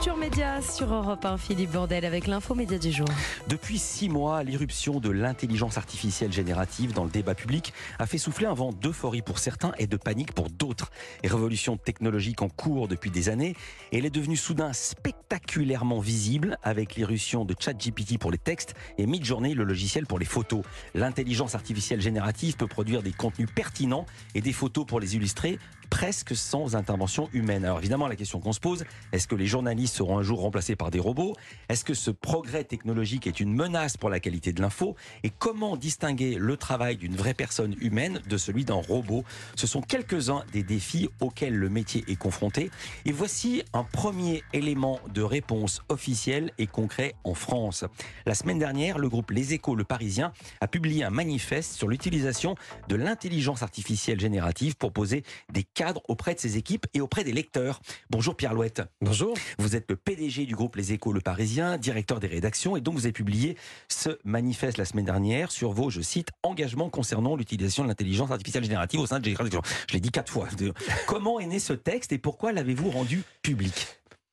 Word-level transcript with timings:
Culture 0.00 0.16
Média 0.16 0.62
sur 0.62 0.94
Europe 0.94 1.26
1, 1.26 1.36
Philippe 1.36 1.72
Bordel 1.72 2.06
avec 2.06 2.26
l'info 2.26 2.54
média 2.54 2.78
du 2.78 2.90
jour. 2.90 3.06
Depuis 3.48 3.78
six 3.78 4.08
mois, 4.08 4.42
l'irruption 4.42 4.98
de 4.98 5.10
l'intelligence 5.10 5.76
artificielle 5.76 6.32
générative 6.32 6.94
dans 6.94 7.04
le 7.04 7.10
débat 7.10 7.34
public 7.34 7.74
a 7.98 8.06
fait 8.06 8.16
souffler 8.16 8.46
un 8.46 8.54
vent 8.54 8.72
d'euphorie 8.72 9.20
pour 9.20 9.38
certains 9.38 9.72
et 9.76 9.86
de 9.86 9.98
panique 9.98 10.32
pour 10.32 10.48
d'autres. 10.48 10.90
Révolution 11.22 11.76
technologique 11.76 12.40
en 12.40 12.48
cours 12.48 12.88
depuis 12.88 13.10
des 13.10 13.28
années, 13.28 13.54
elle 13.92 14.06
est 14.06 14.10
devenue 14.10 14.38
soudain 14.38 14.72
spectaculairement 14.72 16.00
visible 16.00 16.56
avec 16.62 16.94
l'irruption 16.94 17.44
de 17.44 17.54
ChatGPT 17.58 18.16
pour 18.16 18.30
les 18.30 18.38
textes 18.38 18.72
et 18.96 19.04
Midjourney, 19.04 19.52
le 19.52 19.64
logiciel 19.64 20.06
pour 20.06 20.18
les 20.18 20.24
photos. 20.24 20.62
L'intelligence 20.94 21.54
artificielle 21.54 22.00
générative 22.00 22.56
peut 22.56 22.66
produire 22.66 23.02
des 23.02 23.12
contenus 23.12 23.50
pertinents 23.54 24.06
et 24.34 24.40
des 24.40 24.54
photos 24.54 24.86
pour 24.86 24.98
les 24.98 25.14
illustrer 25.16 25.58
presque 25.90 26.34
sans 26.34 26.76
intervention 26.76 27.28
humaine. 27.32 27.64
Alors 27.64 27.78
évidemment, 27.78 28.06
la 28.06 28.16
question 28.16 28.40
qu'on 28.40 28.52
se 28.52 28.60
pose, 28.60 28.84
est-ce 29.12 29.28
que 29.28 29.34
les 29.34 29.46
journalistes 29.46 29.96
seront 29.96 30.18
un 30.18 30.22
jour 30.22 30.40
remplacés 30.40 30.76
par 30.76 30.90
des 30.90 31.00
robots? 31.00 31.34
Est-ce 31.68 31.84
que 31.84 31.94
ce 31.94 32.10
progrès 32.10 32.64
technologique 32.64 33.26
est 33.26 33.40
une 33.40 33.52
menace 33.52 33.96
pour 33.96 34.08
la 34.08 34.20
qualité 34.20 34.52
de 34.52 34.62
l'info? 34.62 34.96
Et 35.24 35.30
comment 35.30 35.76
distinguer 35.76 36.36
le 36.36 36.56
travail 36.56 36.96
d'une 36.96 37.16
vraie 37.16 37.34
personne 37.34 37.74
humaine 37.80 38.22
de 38.28 38.36
celui 38.36 38.64
d'un 38.64 38.74
robot? 38.74 39.24
Ce 39.56 39.66
sont 39.66 39.82
quelques-uns 39.82 40.44
des 40.52 40.62
défis 40.62 41.08
auxquels 41.20 41.56
le 41.56 41.68
métier 41.68 42.04
est 42.08 42.16
confronté. 42.16 42.70
Et 43.04 43.12
voici 43.12 43.62
un 43.72 43.84
premier 43.84 44.42
élément 44.52 45.00
de 45.12 45.22
réponse 45.22 45.82
officielle 45.88 46.52
et 46.58 46.66
concret 46.66 47.14
en 47.24 47.34
France. 47.34 47.84
La 48.26 48.34
semaine 48.34 48.58
dernière, 48.58 48.98
le 48.98 49.08
groupe 49.08 49.30
Les 49.32 49.54
Échos, 49.54 49.74
le 49.74 49.84
Parisien, 49.84 50.32
a 50.60 50.68
publié 50.68 51.04
un 51.04 51.10
manifeste 51.10 51.72
sur 51.74 51.88
l'utilisation 51.88 52.54
de 52.88 52.96
l'intelligence 52.96 53.62
artificielle 53.62 54.20
générative 54.20 54.76
pour 54.76 54.92
poser 54.92 55.24
des 55.52 55.64
cadre 55.80 56.02
auprès 56.08 56.34
de 56.34 56.40
ses 56.40 56.58
équipes 56.58 56.86
et 56.92 57.00
auprès 57.00 57.24
des 57.24 57.32
lecteurs. 57.32 57.80
Bonjour 58.10 58.36
Pierre 58.36 58.52
Louette. 58.52 58.82
Bonjour. 59.00 59.34
Vous 59.58 59.76
êtes 59.76 59.86
le 59.88 59.96
PDG 59.96 60.44
du 60.44 60.54
groupe 60.54 60.76
Les 60.76 60.92
Échos 60.92 61.10
Le 61.10 61.22
Parisien, 61.22 61.78
directeur 61.78 62.20
des 62.20 62.26
rédactions 62.26 62.76
et 62.76 62.82
donc 62.82 62.96
vous 62.96 63.06
avez 63.06 63.14
publié 63.14 63.56
ce 63.88 64.10
manifeste 64.24 64.76
la 64.76 64.84
semaine 64.84 65.06
dernière 65.06 65.50
sur 65.50 65.72
vos, 65.72 65.88
je 65.88 66.02
cite, 66.02 66.28
engagements 66.42 66.90
concernant 66.90 67.34
l'utilisation 67.34 67.82
de 67.82 67.88
l'intelligence 67.88 68.30
artificielle 68.30 68.64
générative 68.64 69.00
au 69.00 69.06
sein 69.06 69.20
de 69.20 69.30
Je 69.30 69.94
l'ai 69.94 70.00
dit 70.00 70.10
quatre 70.10 70.30
fois. 70.30 70.48
Comment 71.06 71.40
est 71.40 71.46
né 71.46 71.58
ce 71.58 71.72
texte 71.72 72.12
et 72.12 72.18
pourquoi 72.18 72.52
l'avez-vous 72.52 72.90
rendu 72.90 73.22
public? 73.40 73.86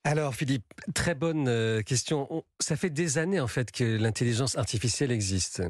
Alors 0.04 0.36
Philippe, 0.36 0.66
très 0.94 1.16
bonne 1.16 1.48
euh, 1.48 1.82
question. 1.82 2.44
Ça 2.60 2.76
fait 2.76 2.90
des 2.90 3.20
années 3.20 3.40
en 3.40 3.48
fait 3.48 3.72
que 3.72 3.86
l'intelligence 3.86 4.58
artificielle 4.58 5.12
existe. 5.12 5.62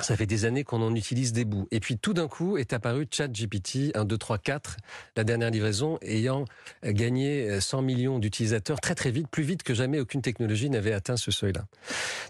Ça 0.00 0.16
fait 0.16 0.26
des 0.26 0.44
années 0.44 0.62
qu'on 0.62 0.82
en 0.82 0.94
utilise 0.94 1.32
des 1.32 1.46
bouts. 1.46 1.66
Et 1.70 1.80
puis 1.80 1.96
tout 1.96 2.12
d'un 2.12 2.28
coup 2.28 2.58
est 2.58 2.74
apparu 2.74 3.06
ChatGPT 3.10 3.92
1, 3.94 4.04
2, 4.04 4.18
3, 4.18 4.38
4, 4.38 4.76
la 5.16 5.24
dernière 5.24 5.50
livraison 5.50 5.98
ayant 6.02 6.44
gagné 6.84 7.60
100 7.60 7.82
millions 7.82 8.18
d'utilisateurs 8.18 8.80
très 8.80 8.94
très 8.94 9.10
vite, 9.10 9.28
plus 9.28 9.42
vite 9.42 9.62
que 9.62 9.72
jamais 9.72 9.98
aucune 9.98 10.20
technologie 10.20 10.68
n'avait 10.68 10.92
atteint 10.92 11.16
ce 11.16 11.30
seuil-là. 11.30 11.64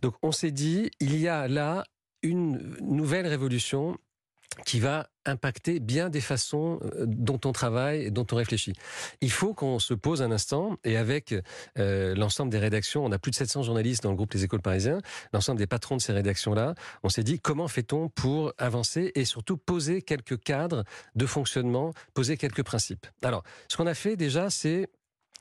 Donc 0.02 0.14
on 0.22 0.30
s'est 0.30 0.52
dit, 0.52 0.90
il 1.00 1.18
y 1.18 1.26
a 1.26 1.48
là 1.48 1.84
une 2.22 2.76
nouvelle 2.80 3.26
révolution 3.26 3.98
qui 4.64 4.80
va 4.80 5.08
impacter 5.26 5.80
bien 5.80 6.08
des 6.08 6.20
façons 6.20 6.78
euh, 6.82 7.04
dont 7.06 7.40
on 7.44 7.52
travaille 7.52 8.04
et 8.04 8.10
dont 8.10 8.26
on 8.32 8.36
réfléchit. 8.36 8.72
Il 9.20 9.30
faut 9.30 9.54
qu'on 9.54 9.78
se 9.78 9.92
pose 9.92 10.22
un 10.22 10.30
instant 10.30 10.76
et 10.84 10.96
avec 10.96 11.34
euh, 11.78 12.14
l'ensemble 12.14 12.50
des 12.50 12.58
rédactions, 12.58 13.04
on 13.04 13.12
a 13.12 13.18
plus 13.18 13.32
de 13.32 13.36
700 13.36 13.64
journalistes 13.64 14.02
dans 14.02 14.10
le 14.10 14.16
groupe 14.16 14.32
Les 14.32 14.44
Écoles 14.44 14.62
Parisiens, 14.62 15.00
l'ensemble 15.32 15.58
des 15.58 15.66
patrons 15.66 15.96
de 15.96 16.00
ces 16.00 16.12
rédactions-là, 16.12 16.74
on 17.02 17.08
s'est 17.08 17.24
dit 17.24 17.40
comment 17.40 17.68
fait-on 17.68 18.08
pour 18.08 18.52
avancer 18.58 19.12
et 19.14 19.24
surtout 19.24 19.56
poser 19.56 20.00
quelques 20.00 20.40
cadres 20.40 20.84
de 21.14 21.26
fonctionnement, 21.26 21.92
poser 22.14 22.36
quelques 22.36 22.62
principes? 22.62 23.06
Alors, 23.22 23.42
ce 23.68 23.76
qu'on 23.76 23.86
a 23.86 23.94
fait 23.94 24.16
déjà, 24.16 24.48
c'est 24.50 24.88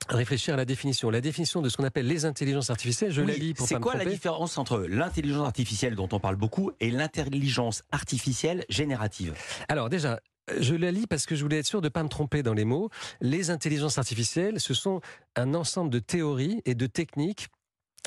réfléchir 0.10 0.54
à 0.54 0.58
la 0.58 0.66
définition. 0.66 1.10
La 1.10 1.22
définition 1.22 1.62
de 1.62 1.70
ce 1.70 1.78
qu'on 1.78 1.84
appelle 1.84 2.08
les 2.08 2.26
intelligences 2.26 2.70
artificielles, 2.70 3.12
je 3.12 3.22
la 3.22 3.34
lis 3.34 3.54
pour 3.54 3.68
C'est 3.68 3.80
quoi 3.80 3.96
la 3.96 4.06
différence 4.06 4.58
entre 4.58 4.80
l'intelligence 4.88 5.46
artificielle 5.46 5.96
dont 5.96 6.10
on 6.12 6.20
parle 6.20 6.36
beaucoup 6.36 6.72
et 6.80 6.92
l'intelligence 6.92 7.84
artificielle 7.92 8.66
générative? 8.70 9.34
Alors 9.68 9.90
déjà, 9.90 10.20
je 10.60 10.76
la 10.76 10.92
lis 10.92 11.08
parce 11.08 11.26
que 11.26 11.36
je 11.36 11.42
voulais 11.42 11.60
être 11.60 11.66
sûr 11.66 11.82
de 11.82 11.88
ne 11.88 11.90
pas 11.90 12.04
me 12.04 12.10
tromper 12.10 12.44
dans 12.44 12.54
les 12.54 12.66
mots. 12.66 12.90
Les 13.22 13.50
intelligences 13.50 13.98
artificielles, 13.98 14.60
ce 14.60 14.74
sont 14.74 15.02
un 15.36 15.54
ensemble 15.54 15.90
de 15.90 16.00
théories 16.00 16.62
et 16.66 16.76
de 16.76 16.86
techniques 16.86 17.48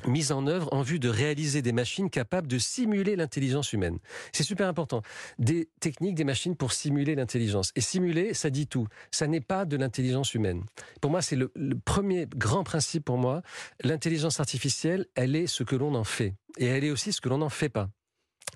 mise 0.07 0.33
en 0.33 0.47
œuvre 0.47 0.69
en 0.73 0.83
vue 0.83 0.99
de 0.99 1.09
réaliser 1.09 1.63
des 1.63 1.73
machines 1.73 2.11
capables 2.11 2.47
de 2.47 2.59
simuler 2.59 3.17
l'intelligence 3.17 3.73
humaine. 3.73 3.99
C'est 4.33 4.45
super 4.45 4.69
important. 4.69 5.03
Des 5.39 5.69
techniques, 5.81 6.15
des 6.15 6.25
machines 6.25 6.57
pour 6.57 6.73
simuler 6.73 7.15
l'intelligence. 7.15 7.73
Et 7.77 7.81
simuler, 7.81 8.35
ça 8.35 8.51
dit 8.51 8.67
tout. 8.67 8.87
Ça 9.11 9.27
n'est 9.27 9.41
pas 9.41 9.65
de 9.65 9.77
l'intelligence 9.77 10.35
humaine. 10.35 10.65
Pour 11.01 11.11
moi, 11.11 11.23
c'est 11.23 11.37
le, 11.37 11.51
premier 11.85 12.27
grand 12.27 12.65
principe 12.65 13.05
pour 13.05 13.19
moi. 13.19 13.43
L'intelligence 13.83 14.41
artificielle, 14.41 15.07
elle 15.15 15.37
est 15.37 15.47
ce 15.47 15.63
que 15.63 15.77
l'on 15.77 15.95
en 15.95 16.05
fait. 16.05 16.35
Et 16.59 16.67
elle 16.67 16.85
est 16.85 16.91
aussi 16.91 17.13
ce 17.13 17.21
que 17.21 17.29
l'on 17.29 17.39
n'en 17.39 17.49
fait 17.49 17.69
pas. 17.69 17.89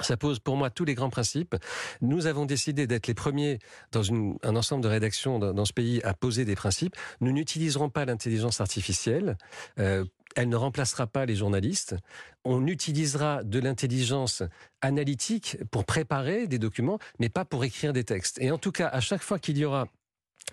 Ça 0.01 0.17
pose 0.17 0.39
pour 0.39 0.57
moi 0.57 0.71
tous 0.71 0.85
les 0.85 0.95
grands 0.95 1.11
principes. 1.11 1.55
Nous 2.01 2.27
avons 2.27 2.47
décidé 2.47 2.87
d'être 2.87 3.07
les 3.07 3.15
premiers 3.15 3.59
dans 3.93 4.03
un 4.43 4.57
ensemble 4.57 4.83
de 4.83 4.89
rédactions 4.89 5.39
dans, 5.39 5.65
ce 5.65 5.73
pays 5.73 6.03
à 6.03 6.15
poser 6.15 6.45
des 6.45 6.55
principes. 6.55 6.97
Nous 7.21 7.33
n'utiliserons 7.33 7.91
pas 7.91 8.05
l'intelligence 8.05 8.61
artificielle 8.61 9.37
euh, 9.79 10.05
elle 10.37 10.49
ne 10.49 10.57
remplacera 10.57 11.07
pas 11.07 11.27
les 11.27 11.37
journalistes. 11.37 11.97
On 12.45 12.67
utilisera 12.67 13.43
de 13.45 13.59
l'intelligence 13.59 14.43
analytique 14.81 15.59
pour 15.71 15.85
préparer 15.85 16.47
des 16.47 16.59
documents, 16.59 16.99
mais 17.19 17.29
pas 17.29 17.45
pour 17.45 17.65
écrire 17.65 17.93
des 17.93 18.05
textes. 18.05 18.39
Et 18.41 18.51
en 18.51 18.59
tout 18.59 18.73
cas, 18.73 18.89
à 18.89 19.01
chaque 19.01 19.23
fois 19.23 19.39
qu'il 19.39 19.59
y 19.59 19.65
aura 19.65 19.87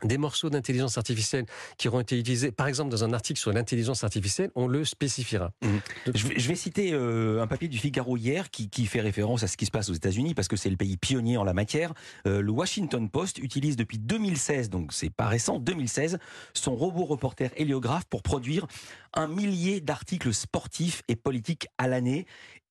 des 0.04 0.18
morceaux 0.18 0.50
d'intelligence 0.50 0.98
artificielle 0.98 1.46
qui 1.78 1.88
auront 1.88 2.00
été 2.00 2.18
utilisés, 2.18 2.52
par 2.52 2.68
exemple 2.68 2.90
dans 2.90 3.04
un 3.04 3.14
article 3.14 3.40
sur 3.40 3.52
l'intelligence 3.52 4.04
artificielle, 4.04 4.52
on 4.56 4.68
le 4.68 4.86
spécifiera. 4.86 5.52
Mmh. 5.62 5.68
Je, 6.14 6.48
vais, 6.48 6.56
citer 6.56 6.92
euh, 6.94 7.42
un 7.42 7.48
papier 7.48 7.68
du 7.68 7.78
Figaro 7.78 8.18
hier 8.18 8.50
qui, 8.50 8.70
fait 8.86 9.02
référence 9.02 9.44
à 9.44 9.48
ce 9.48 9.58
qui 9.58 9.66
se 9.66 9.72
passe 9.72 9.90
aux 9.90 9.94
États-Unis 9.94 10.34
parce 10.34 10.48
que 10.48 10.56
c'est 10.56 10.70
le 10.70 10.78
pays 10.78 10.98
pionnier 10.98 11.38
en 11.38 11.44
la 11.44 11.54
matière. 11.54 11.94
Euh, 12.26 12.42
le 12.42 12.52
Washington 12.52 13.10
Post 13.10 13.38
utilise 13.38 13.76
depuis 13.76 14.00
2016, 14.00 14.70
donc 14.70 14.94
c'est 14.94 15.10
pas 15.10 15.28
récent, 15.28 15.60
2016, 15.60 16.18
son 16.54 16.76
robot 16.76 17.06
reporter 17.06 17.52
héliographe 17.58 18.06
pour 18.10 18.24
produire 18.24 18.68
un 19.14 19.28
millier 19.28 19.82
d'articles 19.82 20.34
sportifs 20.34 21.04
et 21.08 21.16
politiques 21.16 21.68
à 21.78 21.88
l'année. 21.88 22.26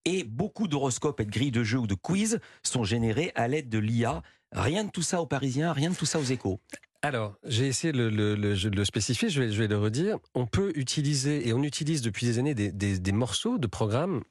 Et 0.04 0.24
beaucoup 0.24 0.68
d'horoscopes 0.68 1.20
et 1.20 1.24
de 1.24 1.30
grilles 1.30 1.50
de 1.50 1.62
jeux 1.62 1.78
ou 1.78 1.86
de 1.86 1.94
quiz 1.94 2.38
sont 2.62 2.84
générés 2.84 3.32
à 3.34 3.48
l'aide 3.48 3.68
de 3.68 3.78
l'IA. 3.78 4.22
Rien 4.52 4.84
de 4.84 4.90
tout 4.90 5.02
ça 5.02 5.20
aux 5.20 5.26
Parisiens, 5.26 5.72
rien 5.72 5.90
de 5.90 5.96
tout 5.96 6.06
ça 6.06 6.18
aux 6.18 6.24
échos. 6.24 6.60
Alors, 7.02 7.36
j'ai 7.44 7.66
essayé 7.66 7.92
de 7.92 8.08
le, 8.08 8.84
spécifier, 8.84 9.28
je 9.28 9.40
vais, 9.40 9.68
le 9.68 9.78
redire. 9.78 10.18
On 10.34 10.46
peut 10.46 10.72
utiliser, 10.74 11.46
et 11.46 11.52
on 11.52 11.62
utilise 11.62 12.02
depuis 12.02 12.26
des 12.26 12.38
années, 12.38 12.54
des 12.54 13.12
morceaux 13.12 13.58
de 13.58 13.66
programmes 13.66 14.22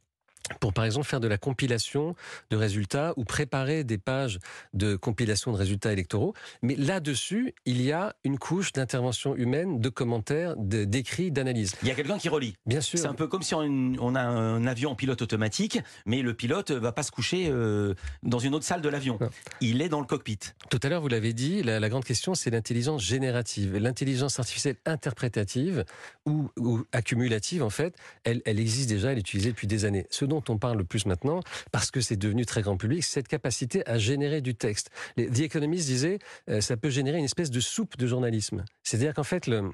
pour 0.59 0.74
par 0.74 0.85
exemple 0.85 1.08
faire 1.08 1.19
de 1.19 1.28
la 1.28 1.38
compilation 1.38 2.16
de 2.50 2.58
résultats 2.58 3.13
ou 3.18 3.24
préparer 3.24 3.84
des 3.84 3.97
pages 3.97 4.40
de 4.74 4.96
compilation 4.96 5.52
de 5.52 5.58
résultats 5.58 5.94
électoraux. 5.94 6.34
Mais 6.62 6.75
là-dessus, 6.75 7.53
il 7.66 7.81
y 7.81 7.91
a 7.91 8.16
une 8.24 8.38
couche 8.38 8.74
d'intervention 8.74 9.36
humaine, 9.36 9.80
de 9.80 9.90
commentaires, 9.90 10.56
d'écrits, 10.57 11.31
d'analyse. 11.31 11.75
Il 11.81 11.88
y 11.88 11.91
a 11.91 11.96
quelqu'un 11.96 12.18
qui 12.18 12.30
relie. 12.30 12.56
Bien 12.66 12.81
sûr. 12.81 13.00
C'est 13.00 13.07
un 13.07 13.13
peu 13.13 13.28
comme 13.28 13.44
si 13.44 13.53
on, 13.56 14.16
a 14.16 14.22
un 14.22 14.66
avion 14.68 14.91
en 14.91 14.96
pilote 14.96 15.22
automatique, 15.22 15.80
mais 16.06 16.22
le 16.22 16.34
pilote 16.34 16.72
va 16.72 16.91
pas 16.91 17.03
se 17.03 17.12
coucher 17.12 17.47
euh, 17.50 17.94
dans 18.24 18.40
une 18.40 18.56
autre 18.56 18.66
salle 18.66 18.81
de 18.81 18.90
l'avion. 18.90 19.19
Il 19.62 19.81
est 19.81 19.90
dans 19.90 20.00
le 20.00 20.06
cockpit. 20.06 20.40
Tout 20.69 20.80
à 20.84 20.90
l'heure, 20.90 21.02
vous 21.02 21.07
l'avez 21.07 21.34
dit, 21.34 21.63
la, 21.63 21.90
grande 21.90 22.06
question, 22.06 22.36
c'est 22.36 22.50
l'intelligence 22.50 23.03
générative. 23.03 23.78
L'intelligence 23.78 24.40
artificielle 24.40 24.75
interprétative 24.86 25.86
ou, 26.25 26.50
accumulative, 26.91 27.63
en 27.63 27.69
fait, 27.69 27.96
elle, 28.24 28.41
elle 28.46 28.59
existe 28.59 28.90
déjà, 28.90 29.12
elle 29.12 29.18
est 29.18 29.22
utilisée 29.22 29.52
depuis 29.52 29.68
des 29.68 29.86
années. 29.86 30.06
Ce 30.09 30.25
dont 30.25 30.37
on 30.50 30.58
parle 30.58 30.78
le 30.78 30.84
plus 30.84 31.06
maintenant, 31.06 31.42
parce 31.72 31.92
que 31.92 32.02
c'est 32.02 32.18
devenu 32.18 32.46
très 32.46 32.62
grand 32.62 32.78
public, 32.78 33.03
cette 33.03 33.28
capacité 33.28 33.88
à 33.88 33.98
générer 33.98 34.42
du 34.42 34.56
texte. 34.56 34.90
Les, 35.16 35.28
The 35.28 35.42
Economist 35.42 35.88
disait, 35.88 36.20
euh, 36.50 36.62
ça 36.62 36.78
peut 36.78 36.90
générer 36.90 37.18
une 37.18 37.25
espèce 37.25 37.52
de 37.52 37.59
soupe 37.59 37.98
de 37.98 38.08
journalisme. 38.08 38.64
C'est-à-dire 38.84 39.14
qu'en 39.14 39.24
fait, 39.24 39.48
le, 39.48 39.72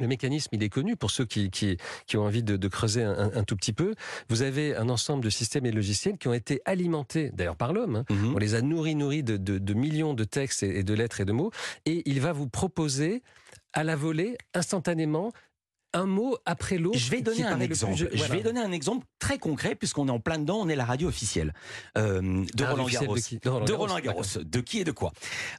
mécanisme, 0.00 0.48
il 0.52 0.62
est 0.62 0.70
connu 0.70 0.96
pour 0.96 1.10
ceux 1.10 1.26
qui, 1.26 1.50
qui, 1.50 1.76
ont 2.16 2.22
envie 2.22 2.42
de, 2.42 2.68
creuser 2.68 3.02
un, 3.02 3.44
tout 3.44 3.54
petit 3.54 3.74
peu. 3.74 3.94
Vous 4.30 4.40
avez 4.40 4.74
un 4.74 4.88
ensemble 4.88 5.22
de 5.22 5.28
systèmes 5.28 5.66
et 5.66 5.70
de 5.70 5.76
logiciels 5.76 6.16
qui 6.16 6.28
ont 6.28 6.32
été 6.32 6.62
alimentés, 6.64 7.30
d'ailleurs 7.34 7.56
par 7.56 7.74
l'homme. 7.74 7.96
Hein. 7.96 8.04
Mhm. 8.08 8.34
On 8.34 8.38
les 8.38 8.54
a 8.54 8.62
nourris, 8.62 8.94
nourris 8.94 9.22
de, 9.22 9.36
de, 9.36 9.74
millions 9.74 10.14
de 10.14 10.24
textes 10.24 10.62
et 10.62 10.82
de 10.82 10.94
lettres 10.94 11.20
et 11.20 11.26
de 11.26 11.32
mots. 11.32 11.50
Et 11.84 12.02
il 12.06 12.20
va 12.20 12.32
vous 12.32 12.48
proposer 12.48 13.22
à 13.72 13.84
la 13.84 13.94
volée, 13.94 14.36
instantanément, 14.54 15.32
un 15.92 16.06
mot 16.06 16.36
après 16.46 16.78
l'autre. 16.78 16.98
Je 16.98 17.10
vais 17.10 17.20
donner 17.20 17.44
un 17.44 17.60
exemple. 17.60 17.96
Je 17.96 18.32
vais 18.32 18.42
donner 18.42 18.60
un 18.60 18.72
exemple 18.72 19.06
très 19.18 19.38
concret 19.38 19.74
puisqu'on 19.74 20.08
est 20.08 20.12
en 20.12 20.20
plein 20.20 20.38
dedans. 20.38 20.58
On 20.60 20.68
est 20.68 20.76
la 20.76 20.84
radio 20.84 21.08
officielle 21.08 21.54
euh, 21.98 22.44
de, 22.54 22.64
Roland 22.64 22.86
Garros. 22.86 23.16
De, 23.16 23.72
Roland 23.72 24.00
Garros. 24.00 24.22
De 24.42 24.60
qui 24.60 24.80
et 24.80 24.84
de 24.84 24.92
quoi? 24.92 25.12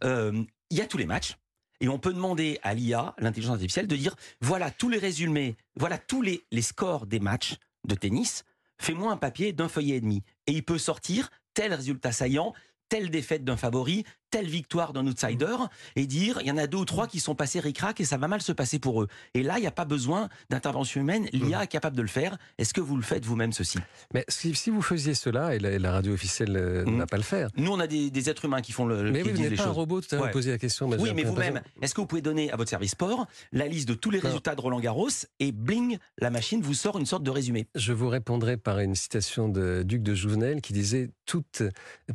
Euh, 0.04 0.44
Il 0.69 0.78
y 0.78 0.81
a 0.81 0.88
tous 0.88 0.98
les 0.98 1.06
matchs. 1.06 1.38
Et 1.80 1.89
on 1.89 1.98
peut 1.98 2.13
demander 2.13 2.60
à 2.62 2.75
l'IA, 2.75 3.16
l'intelligence 3.18 3.54
artificielle, 3.54 3.88
de 3.88 3.95
dire 3.95 4.16
voilà 4.39 4.69
tous 4.69 4.88
les 4.88 5.00
résumés, 5.00 5.56
voilà 5.75 5.98
tous 5.98 6.22
les, 6.22 6.45
les 6.51 6.62
scores 6.62 7.07
des 7.07 7.19
matchs 7.19 7.56
de 7.88 7.95
tennis. 7.95 8.44
Fais-moi 8.80 9.12
un 9.12 9.18
papier 9.18 9.51
d'un 9.51 9.68
feuillet 9.68 9.98
et 9.98 10.01
demi. 10.01 10.24
Et 10.45 10.51
il 10.51 10.63
peut 10.63 10.77
sortir 10.77 11.30
tel 11.54 11.74
résultat 11.74 12.12
saillant, 12.12 12.54
telle 12.88 13.10
défaite 13.10 13.44
d'un 13.44 13.57
favori, 13.57 14.06
telle 14.31 14.48
victoire 14.48 14.94
d'un 14.94 15.06
outsider 15.06 15.56
et 15.95 16.07
dire 16.07 16.39
il 16.42 16.48
y 16.48 16.51
en 16.51 16.57
a 16.57 16.68
deux 16.68 16.80
ou 16.80 16.86
trois 16.86 17.07
qui 17.07 17.19
sont 17.19 17.36
passés 17.36 17.60
ric-rac 17.60 18.00
et 18.00 18.06
ça 18.06 18.18
va 18.18 18.28
mal 18.28 18.42
se 18.42 18.51
passer 18.51 18.80
pour 18.80 19.04
eux. 19.04 19.07
Et 19.33 19.44
là, 19.44 19.57
il 19.57 19.62
n'y 19.62 19.68
a 19.68 19.72
pas 19.72 19.86
besoin 19.86 20.30
d'intervention 20.50 21.01
humaine. 21.01 21.28
L'IA 21.33 21.60
mmh. 21.60 21.62
est 21.63 21.68
capable 21.68 21.98
de 21.98 22.01
le 22.01 22.07
faire. 22.07 22.38
Est-ce 22.57 22.74
que 22.74 22.81
vous 22.81 22.95
le 22.95 23.04
faites 23.04 23.25
vous-même 23.25 23.51
ceci? 23.51 23.78
Mais 24.13 24.25
si, 24.28 24.69
vous 24.69 24.81
faisiez 24.81 25.13
cela, 25.13 25.56
et 25.56 25.60
la, 25.60 25.92
radio 25.92 26.13
officielle 26.13 26.56
euh, 26.56 26.86
mmh. 26.86 26.98
va 26.98 27.06
pas 27.06 27.18
le 27.18 27.24
faire. 27.24 27.50
Nous, 27.57 27.72
on 27.72 27.80
a 27.80 27.88
des, 27.88 28.30
êtres 28.30 28.45
humains 28.45 28.62
qui 28.62 28.72
font 28.72 28.86
le. 28.86 29.12
Mais 29.12 29.22
qui 29.22 29.31
vous 29.31 29.38
n'êtes 29.38 29.57
pas 29.57 29.68
un 29.68 29.72
robot. 29.72 30.01
Tout 30.01 30.16
à 30.16 30.18
l'heure, 30.18 30.31
la 30.34 30.57
question. 30.57 30.89
Oui, 30.89 31.12
mais 31.13 31.24
vous-même, 31.24 31.62
est-ce 31.81 31.94
que 31.94 32.01
vous 32.01 32.07
pouvez 32.07 32.22
donner 32.22 32.51
à 32.51 32.56
votre 32.56 32.69
service 32.69 32.92
sport 32.92 33.27
la 33.51 33.68
liste 33.68 33.88
de 33.88 33.94
tous 33.94 34.12
les 34.12 34.19
résultats 34.19 34.56
de 34.56 34.62
Roland 34.62 34.80
Garros 34.80 35.10
et 35.39 35.51
bling, 35.51 35.98
la 36.18 36.30
machine 36.30 36.62
vous 36.62 36.74
sort 36.74 36.98
une 36.98 37.06
sorte 37.06 37.24
de 37.24 37.31
résumé 37.31 37.68
Je 37.75 37.94
vous 37.94 38.10
répondrai 38.10 38.57
par 38.57 38.80
une 38.80 38.95
citation 38.95 39.50
de 39.50 39.84
Duc 39.84 40.04
de 40.04 40.16
Jouvenel 40.16 40.62
qui 40.62 40.74
disait 40.74 41.10
toute 41.25 41.63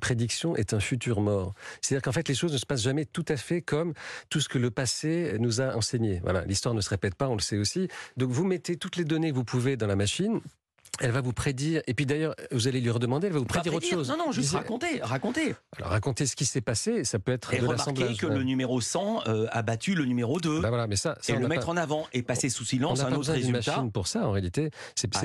prédiction 0.01 0.57
est 0.57 0.75
un 0.75 0.81
futur 0.81 1.21
mort. 1.21 1.55
C'est-à-dire 1.81 2.03
qu'en 2.07 2.13
fait, 2.13 2.29
les 2.29 2.35
choses 2.35 2.53
ne 2.53 2.59
se 2.59 2.67
passent 2.67 2.83
jamais 2.83 3.05
tout 3.05 3.25
à 3.29 3.37
fait 3.37 3.63
comme 3.63 3.93
tout 4.31 4.41
ce 4.41 4.49
que 4.49 4.59
le 4.59 4.71
passé 4.71 5.37
nous 5.41 5.61
a 5.61 5.77
enseigné. 5.77 6.21
Voilà, 6.23 6.45
l'histoire 6.45 6.75
ne 6.75 6.81
se 6.81 6.89
répète 6.89 7.17
pas, 7.17 7.29
on 7.29 7.35
le 7.35 7.41
sait 7.41 7.59
aussi. 7.59 7.89
Donc 8.17 8.31
vous 8.31 8.45
mettez 8.45 8.77
toutes 8.77 8.97
les 8.97 9.05
données 9.05 9.31
que 9.31 9.35
vous 9.35 9.45
pouvez 9.45 9.77
dans 9.77 9.89
la 9.89 9.97
machine, 9.97 10.41
elle 11.01 11.11
va 11.11 11.21
vous 11.21 11.33
prédire, 11.33 11.83
et 11.87 11.95
puis 11.95 12.07
d'ailleurs, 12.07 12.35
vous 12.53 12.69
allez 12.69 12.81
lui 12.81 12.91
redemander, 12.91 13.27
elle 13.27 13.33
va 13.33 13.41
vous 13.41 13.45
prédire, 13.45 13.75
autre 13.75 13.87
chose. 13.87 14.09
Non, 14.09 14.17
non, 14.17 14.33
juste 14.33 14.53
raconter, 14.53 15.01
raconter. 15.03 15.55
Alors, 15.77 15.91
raconter 15.91 16.27
ce 16.27 16.37
qui 16.37 16.47
s'est 16.47 16.61
passé, 16.61 17.05
ça 17.05 17.19
peut 17.19 17.33
être 17.33 17.53
et 17.53 17.59
de 17.59 17.67
l'assemblage. 17.67 18.17
que 18.17 18.27
le 18.27 18.43
numéro 18.45 18.81
100 18.81 19.27
euh, 19.27 19.47
a 19.51 19.63
battu 19.63 19.95
le 19.95 20.05
numéro 20.05 20.41
2. 20.41 20.61
Bah 20.61 20.69
voilà, 20.69 20.87
mais 20.87 20.97
ça, 20.97 21.19
et 21.29 21.33
le 21.33 21.49
mettre 21.49 21.69
en 21.69 21.77
avant 21.77 22.07
et 22.13 22.23
passer 22.23 22.49
sous 22.49 22.65
silence 22.65 23.01
un 23.01 23.13
autre 23.13 23.33
résultat. 23.33 23.73
machine 23.73 23.93
pour 23.93 24.07
ça, 24.07 24.27
en 24.27 24.31
réalité. 24.31 24.71
C'est 24.95 25.11
ah, 25.17 25.21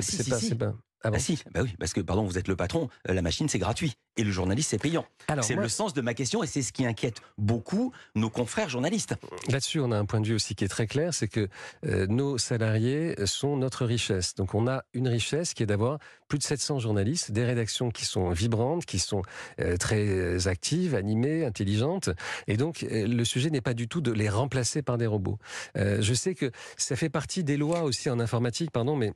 pas, 0.58 0.74
ah, 1.04 1.10
ah 1.12 1.18
si, 1.18 1.42
bah 1.52 1.60
oui, 1.62 1.74
parce 1.78 1.92
que 1.92 2.00
pardon, 2.00 2.24
vous 2.24 2.38
êtes 2.38 2.48
le 2.48 2.56
patron, 2.56 2.88
euh, 3.08 3.14
la 3.14 3.22
machine 3.22 3.48
c'est 3.48 3.58
gratuit 3.58 3.94
et 4.16 4.24
le 4.24 4.30
journaliste 4.30 4.70
c'est 4.70 4.78
payant. 4.78 5.04
C'est 5.40 5.54
le 5.54 5.68
sens 5.68 5.94
de 5.94 6.00
ma 6.00 6.14
question 6.14 6.42
et 6.42 6.46
c'est 6.46 6.62
ce 6.62 6.72
qui 6.72 6.84
inquiète 6.86 7.20
beaucoup 7.38 7.92
nos 8.14 8.30
confrères 8.30 8.68
journalistes. 8.68 9.14
Là-dessus, 9.48 9.80
on 9.80 9.90
a 9.90 9.96
un 9.96 10.04
point 10.04 10.20
de 10.20 10.26
vue 10.26 10.34
aussi 10.34 10.54
qui 10.54 10.64
est 10.64 10.68
très 10.68 10.86
clair, 10.86 11.14
c'est 11.14 11.28
que 11.28 11.48
euh, 11.86 12.06
nos 12.06 12.38
salariés 12.38 13.14
sont 13.26 13.56
notre 13.56 13.84
richesse. 13.84 14.34
Donc 14.34 14.54
on 14.54 14.68
a 14.68 14.84
une 14.92 15.08
richesse 15.08 15.54
qui 15.54 15.62
est 15.62 15.66
d'avoir 15.66 15.98
plus 16.28 16.38
de 16.38 16.44
700 16.44 16.78
journalistes, 16.78 17.32
des 17.32 17.44
rédactions 17.44 17.90
qui 17.90 18.04
sont 18.04 18.30
vibrantes, 18.30 18.84
qui 18.84 18.98
sont 18.98 19.22
euh, 19.60 19.76
très 19.76 20.46
actives, 20.46 20.94
animées, 20.94 21.44
intelligentes. 21.44 22.10
Et 22.46 22.56
donc 22.56 22.86
le 22.90 23.24
sujet 23.24 23.50
n'est 23.50 23.60
pas 23.60 23.74
du 23.74 23.88
tout 23.88 24.00
de 24.00 24.12
les 24.12 24.28
remplacer 24.28 24.82
par 24.82 24.98
des 24.98 25.06
robots. 25.06 25.38
je 25.74 26.14
sais 26.14 26.34
que 26.34 26.50
ça 26.76 26.96
fait 26.96 27.08
partie 27.08 27.44
des 27.44 27.56
lois 27.56 27.82
aussi 27.82 28.10
en 28.10 28.20
informatique, 28.20 28.70
pardon, 28.70 28.96
mais 28.96 29.12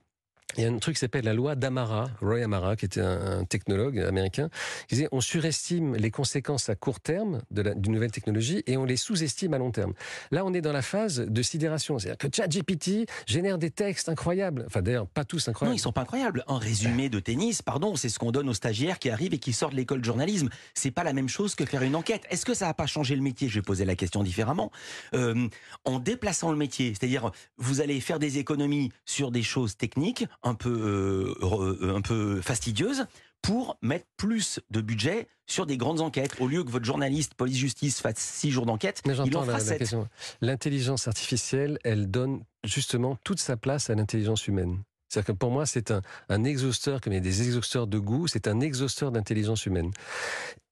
il 0.56 0.62
y 0.62 0.64
a 0.64 0.70
un 0.70 0.78
truc 0.78 0.94
qui 0.94 1.00
s'appelle 1.00 1.24
la 1.24 1.34
loi 1.34 1.54
d'Amara, 1.54 2.08
Roy 2.22 2.42
Amara, 2.42 2.76
qui 2.76 2.86
était 2.86 3.00
un, 3.00 3.44
technologue 3.44 3.98
américain, 3.98 4.48
qui 4.88 4.94
disait 4.94 5.08
on 5.12 5.20
surestime 5.20 5.96
les 5.96 6.10
conséquences 6.10 6.68
à 6.68 6.74
court 6.74 7.00
terme 7.00 7.42
d'une 7.50 7.92
nouvelle 7.92 8.12
technologie 8.12 8.62
et 8.66 8.76
on 8.76 8.84
les 8.84 8.96
sous-estime 8.96 9.52
à 9.54 9.58
long 9.58 9.70
terme. 9.70 9.92
Là, 10.30 10.44
on 10.46 10.54
est 10.54 10.60
dans 10.60 10.72
la 10.72 10.82
phase 10.82 11.18
de 11.20 11.42
sidération, 11.42 11.98
c'est-à-dire 11.98 12.16
que 12.16 12.28
ChatGPT 12.34 13.06
génère 13.26 13.58
des 13.58 13.70
textes 13.70 14.08
incroyables. 14.08 14.64
Enfin, 14.66 14.82
d'ailleurs, 14.82 15.06
pas 15.06 15.24
tous 15.24 15.46
incroyables. 15.48 15.72
Non, 15.72 15.76
ils 15.76 15.80
sont 15.80 15.92
pas 15.92 16.02
incroyables. 16.02 16.44
Un 16.48 16.58
résumé 16.58 17.10
de 17.10 17.20
tennis, 17.20 17.60
pardon, 17.60 17.96
c'est 17.96 18.08
ce 18.08 18.18
qu'on 18.18 18.30
donne 18.30 18.48
aux 18.48 18.54
stagiaires 18.54 18.98
qui 18.98 19.10
arrivent 19.10 19.34
et 19.34 19.38
qui 19.38 19.52
sortent 19.52 19.72
de 19.72 19.78
l'école 19.78 20.00
de 20.00 20.06
journalisme. 20.06 20.48
C'est 20.74 20.90
pas 20.90 21.04
la 21.04 21.12
même 21.12 21.28
chose 21.28 21.54
que 21.54 21.66
faire 21.66 21.82
une 21.82 21.96
enquête. 21.96 22.22
Est-ce 22.30 22.46
que 22.46 22.54
ça 22.54 22.66
n'a 22.66 22.74
pas 22.74 22.86
changé 22.86 23.14
le 23.14 23.22
métier? 23.22 23.48
Je 23.48 23.56
vais 23.56 23.62
poser 23.62 23.84
la 23.84 23.96
question 23.96 24.22
différemment. 24.22 24.70
Euh, 25.12 25.48
en 25.84 25.98
déplaçant 25.98 26.50
le 26.50 26.56
métier, 26.56 26.94
c'est-à-dire 26.98 27.30
vous 27.58 27.80
allez 27.80 28.00
faire 28.00 28.18
des 28.18 28.38
économies 28.38 28.90
sur 29.04 29.30
des 29.30 29.42
choses 29.42 29.76
techniques 29.76 30.24
un 30.42 30.54
peu, 30.54 31.34
euh, 31.40 31.94
un 31.94 32.00
peu 32.00 32.40
fastidieuse 32.40 33.06
pour 33.42 33.78
mettre 33.82 34.06
plus 34.16 34.60
de 34.70 34.80
budget 34.80 35.28
sur 35.46 35.66
des 35.66 35.76
grandes 35.76 36.00
enquêtes. 36.00 36.40
Au 36.40 36.48
lieu 36.48 36.64
que 36.64 36.70
votre 36.70 36.84
journaliste 36.84 37.34
police-justice 37.34 38.00
fasse 38.00 38.18
six 38.18 38.50
jours 38.50 38.66
d'enquête, 38.66 39.02
il 39.04 39.36
en 39.36 39.44
fera 39.44 39.60
sept. 39.60 39.94
L'intelligence 40.40 41.06
artificielle, 41.06 41.78
elle 41.84 42.10
donne 42.10 42.42
justement 42.64 43.16
toute 43.22 43.38
sa 43.38 43.56
place 43.56 43.90
à 43.90 43.94
l'intelligence 43.94 44.48
humaine. 44.48 44.82
C'est-à-dire 45.08 45.34
que 45.34 45.38
pour 45.38 45.52
moi, 45.52 45.66
c'est 45.66 45.92
un, 45.92 46.02
un 46.28 46.42
exhausteur, 46.42 47.00
comme 47.00 47.12
il 47.12 47.16
y 47.16 47.18
a 47.18 47.22
des 47.22 47.42
exhausteurs 47.42 47.86
de 47.86 47.98
goût, 47.98 48.26
c'est 48.26 48.48
un 48.48 48.60
exhausteur 48.60 49.12
d'intelligence 49.12 49.66
humaine 49.66 49.92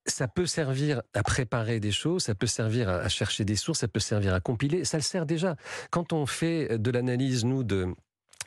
ça 0.06 0.28
peut 0.28 0.46
servir 0.46 1.02
à 1.14 1.22
préparer 1.22 1.80
des 1.80 1.90
choses, 1.90 2.24
ça 2.24 2.34
peut 2.34 2.46
servir 2.46 2.88
à 2.88 3.08
chercher 3.08 3.44
des 3.44 3.56
sources, 3.56 3.80
ça 3.80 3.88
peut 3.88 4.00
servir 4.00 4.34
à 4.34 4.40
compiler, 4.40 4.84
ça 4.84 4.98
le 4.98 5.02
sert 5.02 5.26
déjà. 5.26 5.56
Quand 5.90 6.12
on 6.12 6.26
fait 6.26 6.78
de 6.78 6.90
l'analyse, 6.90 7.44
nous, 7.44 7.64
de, 7.64 7.94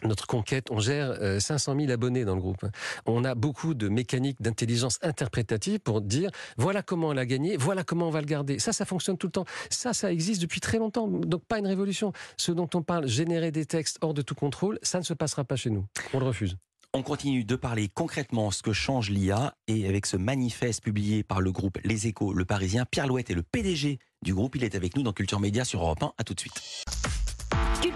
notre 0.04 0.28
conquête, 0.28 0.72
on 0.72 0.80
gère 0.80 1.16
500 1.42 1.74
euh, 1.74 1.80
000 1.80 1.92
abonnés 1.92 2.26
dans 2.26 2.36
le 2.36 2.42
groupe. 2.42 2.66
On 3.06 3.24
a 3.24 3.36
beaucoup 3.36 3.74
de 3.74 3.88
mécaniques 3.90 4.42
d'intelligence 4.42 5.00
interprétative 5.02 5.80
pour 5.80 6.02
dire 6.02 6.30
voilà 6.58 6.82
comment 6.82 7.08
on 7.08 7.18
a 7.18 7.26
gagné, 7.26 7.58
voilà 7.58 7.84
comment 7.84 8.08
on 8.08 8.12
va 8.12 8.22
le 8.22 8.28
garder. 8.28 8.60
Ça, 8.60 8.74
ça 8.74 8.86
fonctionne 8.86 9.18
tout 9.18 9.28
le 9.28 9.32
temps. 9.32 9.46
Ça, 9.70 9.94
ça 9.94 10.12
existe 10.12 10.42
depuis 10.42 10.60
très 10.60 10.78
longtemps. 10.78 11.08
Donc 11.08 11.46
pas 11.46 11.60
une 11.60 11.68
révolution. 11.68 12.12
Ce 12.38 12.52
dont 12.52 12.70
on 12.74 12.82
parle, 12.82 13.08
générer 13.08 13.52
des 13.52 13.66
textes 13.66 13.98
hors 14.02 14.14
de 14.14 14.22
tout 14.22 14.36
contrôle, 14.36 14.80
ça 14.82 15.00
ne 15.00 15.04
se 15.04 15.14
passera 15.14 15.44
pas 15.44 15.56
chez 15.56 15.70
nous. 15.70 15.86
On 16.14 16.20
le 16.20 16.26
refuse. 16.26 16.58
On 16.94 17.04
continue 17.04 17.44
de 17.44 17.56
parler 17.56 17.90
concrètement 17.90 18.50
ce 18.50 18.64
que 18.64 18.74
change 18.74 19.10
l'IA 19.10 19.56
et 19.68 19.88
avec 19.88 20.06
ce 20.06 20.18
manifeste 20.18 20.84
publié 20.84 21.22
par 21.22 21.42
le 21.42 21.52
groupe 21.52 21.78
Les 21.84 22.08
Échos, 22.08 22.34
le 22.34 22.46
Parisien, 22.46 22.86
Pierre 22.86 23.08
Louette 23.08 23.30
est 23.30 23.36
le 23.36 23.44
PDG 23.44 24.00
du 24.24 24.34
groupe. 24.34 24.56
Il 24.56 24.64
est 24.64 24.74
avec 24.74 24.96
nous 24.96 25.04
dans 25.04 25.14
Culture 25.14 25.40
Média 25.40 25.66
sur 25.66 25.82
Europe 25.82 26.02
1. 26.02 26.14
À 26.18 26.24
tout 26.24 26.34
de 26.34 26.40
suite. 26.40 26.60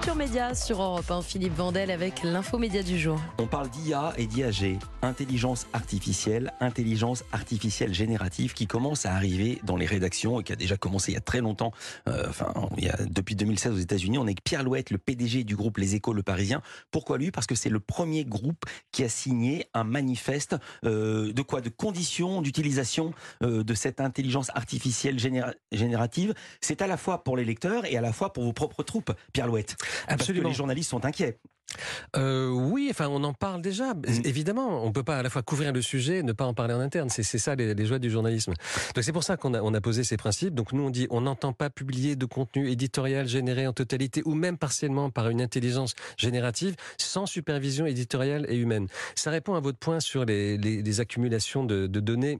Culture 0.01 0.15
Média 0.15 0.55
sur 0.55 0.81
Europe 0.81 1.11
1, 1.11 1.21
Philippe 1.21 1.53
Vandel 1.53 1.91
avec 1.91 2.23
l'info 2.23 2.57
média 2.57 2.81
du 2.81 2.97
jour. 2.97 3.21
On 3.37 3.45
parle 3.45 3.69
d'IA 3.69 4.15
et 4.17 4.25
d'IAG, 4.25 4.79
intelligence 5.03 5.67
artificielle, 5.73 6.51
intelligence 6.59 7.23
artificielle 7.31 7.93
générative 7.93 8.55
qui 8.55 8.65
commence 8.65 9.05
à 9.05 9.13
arriver 9.13 9.59
dans 9.63 9.75
les 9.75 9.85
rédactions 9.85 10.39
et 10.39 10.43
qui 10.43 10.53
a 10.53 10.55
déjà 10.55 10.75
commencé 10.75 11.11
il 11.11 11.13
y 11.13 11.17
a 11.19 11.21
très 11.21 11.39
longtemps. 11.39 11.71
Euh, 12.07 12.25
enfin, 12.27 12.51
depuis 13.11 13.35
2016 13.35 13.73
aux 13.73 13.77
États-Unis, 13.77 14.17
on 14.17 14.23
est 14.23 14.31
avec 14.31 14.43
Pierre 14.43 14.63
Louette, 14.63 14.89
le 14.89 14.97
PDG 14.97 15.43
du 15.43 15.55
groupe 15.55 15.77
Les 15.77 15.93
Échos 15.93 16.13
Le 16.13 16.23
Parisien. 16.23 16.63
Pourquoi 16.89 17.19
lui? 17.19 17.29
Parce 17.29 17.45
que 17.45 17.53
c'est 17.53 17.69
le 17.69 17.79
premier 17.79 18.25
groupe 18.25 18.65
qui 18.91 19.03
a 19.03 19.09
signé 19.09 19.67
un 19.75 19.83
manifeste 19.83 20.55
euh, 20.83 21.31
de 21.31 21.41
quoi? 21.43 21.61
De 21.61 21.69
conditions 21.69 22.41
d'utilisation 22.41 23.13
euh, 23.43 23.63
de 23.63 23.73
cette 23.75 24.01
intelligence 24.01 24.49
artificielle 24.55 25.19
générative. 25.71 26.33
C'est 26.59 26.81
à 26.81 26.87
la 26.87 26.97
fois 26.97 27.23
pour 27.23 27.37
les 27.37 27.45
lecteurs 27.45 27.85
et 27.85 27.97
à 27.97 28.01
la 28.01 28.13
fois 28.13 28.33
pour 28.33 28.45
vos 28.45 28.53
propres 28.53 28.81
troupes, 28.81 29.11
Pierre 29.31 29.45
Louette. 29.45 29.75
Absolument. 30.07 30.49
les 30.49 30.55
journalistes 30.55 30.89
sont 30.89 31.05
inquiets. 31.05 31.39
Euh, 32.17 32.49
oui, 32.49 32.87
enfin, 32.91 33.07
on 33.09 33.23
en 33.23 33.33
parle 33.33 33.61
déjà. 33.61 33.93
Mm. 33.93 34.03
Évidemment, 34.25 34.83
on 34.85 34.91
peut 34.91 35.03
pas 35.03 35.17
à 35.17 35.23
la 35.23 35.29
fois 35.29 35.41
couvrir 35.41 35.71
le 35.71 35.81
sujet 35.81 36.17
et 36.17 36.23
ne 36.23 36.33
pas 36.33 36.45
en 36.45 36.53
parler 36.53 36.73
en 36.73 36.79
interne. 36.79 37.09
C'est 37.09 37.23
ça 37.23 37.55
les, 37.55 37.85
joies 37.85 37.99
du 37.99 38.09
journalisme. 38.09 38.53
Donc 38.95 39.03
c'est 39.03 39.13
pour 39.13 39.23
ça 39.23 39.37
qu'on 39.37 39.53
a, 39.53 39.61
on 39.61 39.73
a 39.73 39.81
posé 39.81 40.03
ces 40.03 40.17
principes. 40.17 40.53
Donc 40.53 40.73
nous, 40.73 40.83
on 40.83 40.89
dit, 40.89 41.07
on 41.09 41.21
n'entend 41.21 41.53
pas 41.53 41.69
publier 41.69 42.15
de 42.15 42.25
contenu 42.25 42.69
éditorial 42.69 43.27
généré 43.27 43.67
en 43.67 43.73
totalité 43.73 44.21
ou 44.25 44.33
même 44.33 44.57
partiellement 44.57 45.09
par 45.09 45.29
une 45.29 45.41
intelligence 45.41 45.93
générative 46.17 46.75
sans 46.97 47.25
supervision 47.25 47.85
éditoriale 47.85 48.45
et 48.49 48.55
humaine. 48.55 48.87
Ça 49.15 49.31
répond 49.31 49.55
à 49.55 49.59
votre 49.59 49.77
point 49.77 49.99
sur 49.99 50.25
les, 50.25 50.57
les, 50.57 50.99
accumulations 50.99 51.63
de, 51.63 51.87
de 51.87 51.99
données 51.99 52.39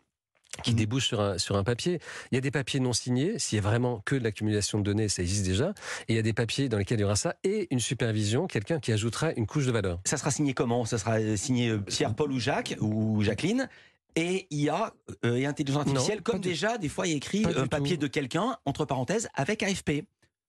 qui 0.63 0.71
mmh. 0.71 0.75
débouche 0.75 1.07
sur 1.07 1.21
un, 1.21 1.37
sur 1.37 1.55
un 1.55 1.63
papier. 1.63 1.99
Il 2.31 2.35
y 2.35 2.37
a 2.37 2.41
des 2.41 2.51
papiers 2.51 2.79
non 2.79 2.93
signés, 2.93 3.39
s'il 3.39 3.55
y 3.55 3.59
a 3.59 3.61
vraiment 3.61 4.01
que 4.05 4.15
de 4.15 4.23
l'accumulation 4.23 4.79
de 4.79 4.83
données, 4.83 5.09
ça 5.09 5.21
existe 5.21 5.45
déjà. 5.45 5.73
Et 6.07 6.13
il 6.13 6.15
y 6.15 6.19
a 6.19 6.23
des 6.23 6.33
papiers 6.33 6.69
dans 6.69 6.77
lesquels 6.77 6.99
il 6.99 7.01
y 7.01 7.05
aura 7.05 7.15
ça 7.15 7.35
et 7.43 7.67
une 7.71 7.79
supervision, 7.79 8.47
quelqu'un 8.47 8.79
qui 8.79 8.91
ajoutera 8.91 9.31
une 9.33 9.47
couche 9.47 9.65
de 9.65 9.71
valeur. 9.71 9.99
Ça 10.05 10.17
sera 10.17 10.31
signé 10.31 10.53
comment? 10.53 10.85
Ça 10.85 10.97
sera 10.97 11.19
euh, 11.19 11.35
signé 11.35 11.69
euh, 11.69 11.79
Pierre, 11.79 12.13
Paul 12.13 12.31
ou 12.31 12.39
Jacques 12.39 12.75
ou 12.79 13.21
Jacqueline? 13.23 13.69
Et 14.17 14.47
IA 14.51 14.93
euh, 15.23 15.37
et 15.37 15.45
intelligence 15.45 15.87
artificielle, 15.87 16.21
comme 16.21 16.41
déjà, 16.41 16.77
des 16.77 16.89
fois, 16.89 17.07
il 17.07 17.11
y 17.11 17.13
a 17.13 17.17
écrit 17.17 17.45
un 17.55 17.67
papier 17.67 17.95
de 17.95 18.07
quelqu'un, 18.07 18.57
entre 18.65 18.83
parenthèses, 18.83 19.29
avec 19.35 19.63
AFP. 19.63 20.03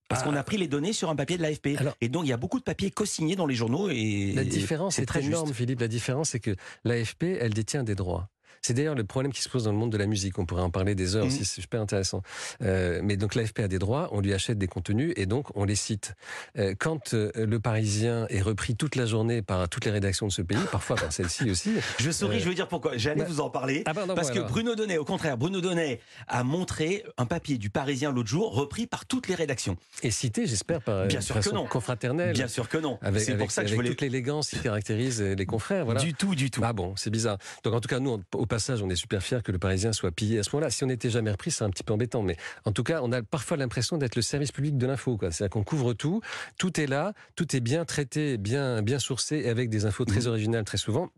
Parce 0.09 0.21
qu'on 0.21 0.35
a 0.35 0.39
ah. 0.39 0.43
pris 0.43 0.57
les 0.57 0.67
données 0.67 0.91
sur 0.91 1.09
un 1.09 1.15
papier 1.15 1.37
de 1.37 1.41
l'AFP. 1.41 1.69
Et 2.01 2.09
donc, 2.09 2.25
il 2.25 2.29
y 2.29 2.33
a 2.33 2.37
beaucoup 2.37 2.59
de 2.59 2.63
papiers 2.63 2.91
co-signés 2.91 3.37
dans 3.37 3.47
les 3.47 3.55
journaux. 3.55 3.89
Et 3.89 4.33
la 4.33 4.43
différence 4.43 4.99
est, 4.99 5.05
très 5.05 5.23
énorme, 5.23 5.53
Philippe. 5.53 5.79
La 5.79 5.87
différence, 5.87 6.31
c'est 6.31 6.41
que 6.41 6.55
l'AFP, 6.83 7.23
elle 7.39 7.53
détient 7.53 7.83
des 7.83 7.95
droits. 7.95 8.29
C'est 8.65 8.73
d'ailleurs 8.73 8.95
le 8.95 9.03
problème 9.03 9.33
qui 9.33 9.41
se 9.41 9.49
pose 9.49 9.65
dans 9.65 9.73
le 9.73 9.77
monde 9.77 9.91
de 9.91 9.97
la 9.97 10.05
musique. 10.05 10.39
On 10.39 10.45
pourrait 10.45 10.61
en 10.61 10.69
parler 10.69 10.95
des 10.95 11.17
heures, 11.17 11.25
mmh. 11.25 11.31
c'est 11.31 11.43
super 11.43 11.81
intéressant. 11.81 12.21
Euh, 12.61 13.01
mais 13.03 13.17
donc 13.17 13.35
l'AFP 13.35 13.59
a 13.59 13.67
des 13.67 13.77
droits, 13.77 14.07
on 14.13 14.21
lui 14.21 14.33
achète 14.33 14.57
des 14.57 14.67
contenus 14.67 15.11
et 15.17 15.25
donc 15.25 15.47
on 15.55 15.65
les 15.65 15.75
cite. 15.75 16.13
Euh, 16.57 16.73
quand 16.79 17.13
euh, 17.13 17.29
le 17.35 17.59
Parisien 17.59 18.25
est 18.29 18.41
repris 18.41 18.77
toute 18.77 18.95
la 18.95 19.05
journée 19.05 19.41
par 19.41 19.67
toutes 19.67 19.83
les 19.83 19.91
rédactions 19.91 20.27
de 20.27 20.31
ce 20.31 20.41
pays, 20.41 20.57
parfois 20.71 20.95
par 20.95 21.11
celle-ci 21.11 21.49
aussi. 21.51 21.73
Je 21.99 22.09
souris, 22.09 22.39
je 22.39 22.47
veux 22.47 22.55
dire 22.55 22.69
pourquoi. 22.69 22.95
J'allais 22.95 23.23
bah, 23.23 23.27
vous 23.27 23.41
en 23.41 23.49
parler. 23.49 23.83
Ah 23.85 23.93
parce 23.93 24.31
que 24.31 24.39
Bruno 24.39 24.75
Donnet, 24.75 24.97
au 24.97 25.03
contraire, 25.03 25.37
Bruno 25.37 25.59
Donnet 25.59 25.99
a 26.29 26.45
montré 26.45 27.03
un 27.17 27.25
papier 27.25 27.57
du 27.57 27.69
Parisien 27.69 28.13
l'autre 28.13 28.29
jour, 28.29 28.53
repris 28.53 28.87
par 28.87 29.05
toutes 29.05 29.27
les 29.27 29.35
rédactions. 29.35 29.75
Et 30.03 30.11
cité, 30.11 30.47
j'espère, 30.47 30.81
par 30.81 31.07
Bien 31.07 31.19
sûr 31.19 31.37
que 31.37 31.49
non. 31.49 31.65
confraternelle. 31.65 32.31
Bien 32.31 32.47
sûr 32.47 32.69
que 32.69 32.77
non. 32.77 32.97
C'est 33.17 33.37
pour 33.37 33.51
ça 33.51 33.63
que 33.63 33.69
je 33.69 33.75
voulais... 33.75 33.89
toute 33.89 33.99
l'élégance 33.99 34.51
qui 34.51 34.59
caractérise 34.59 35.21
les 35.21 35.45
confrères. 35.45 35.83
Voilà. 35.83 35.99
Du 35.99 36.13
tout, 36.13 36.33
du 36.33 36.49
tout. 36.49 36.61
Ah 36.63 36.71
bon, 36.71 36.93
c'est 36.95 37.09
bizarre. 37.09 37.37
Donc 37.65 37.73
en 37.73 37.81
tout 37.81 37.89
cas, 37.89 37.99
nous, 37.99 38.21
au 38.33 38.45
passage, 38.53 38.83
on 38.83 38.89
est 38.91 38.95
super 38.95 39.23
fiers 39.23 39.39
que 39.43 39.51
le 39.51 39.57
Parisien 39.57 39.93
soit 39.93 40.11
pillé 40.11 40.37
à 40.37 40.43
ce 40.43 40.55
moment-là. 40.55 40.69
Si 40.69 40.83
on 40.83 40.87
n'était 40.87 41.09
jamais 41.09 41.31
repris, 41.31 41.49
c'est 41.49 41.63
un 41.63 41.71
petit 41.71 41.81
peu 41.81 41.91
embêtant. 41.91 42.21
Mais 42.21 42.37
en 42.65 42.71
tout 42.71 42.83
cas, 42.83 42.99
on 43.01 43.11
a 43.11 43.23
parfois 43.23 43.57
l'impression 43.57 43.97
d'être 43.97 44.15
le 44.15 44.21
service 44.21 44.51
public 44.51 44.77
de 44.77 44.85
l'info. 44.85 45.17
C'est-à-dire 45.19 45.49
qu'on 45.49 45.63
couvre 45.63 45.93
tout, 45.93 46.21
tout 46.59 46.79
est 46.79 46.85
là, 46.85 47.13
tout 47.35 47.55
est 47.55 47.61
bien 47.61 47.83
traité, 47.83 48.37
bien, 48.37 48.83
bien 48.83 48.99
sourcé, 48.99 49.49
avec 49.49 49.71
des 49.71 49.85
infos 49.85 50.05
très 50.05 50.21
mmh. 50.21 50.27
originales 50.27 50.65
très 50.65 50.77
souvent. 50.77 51.09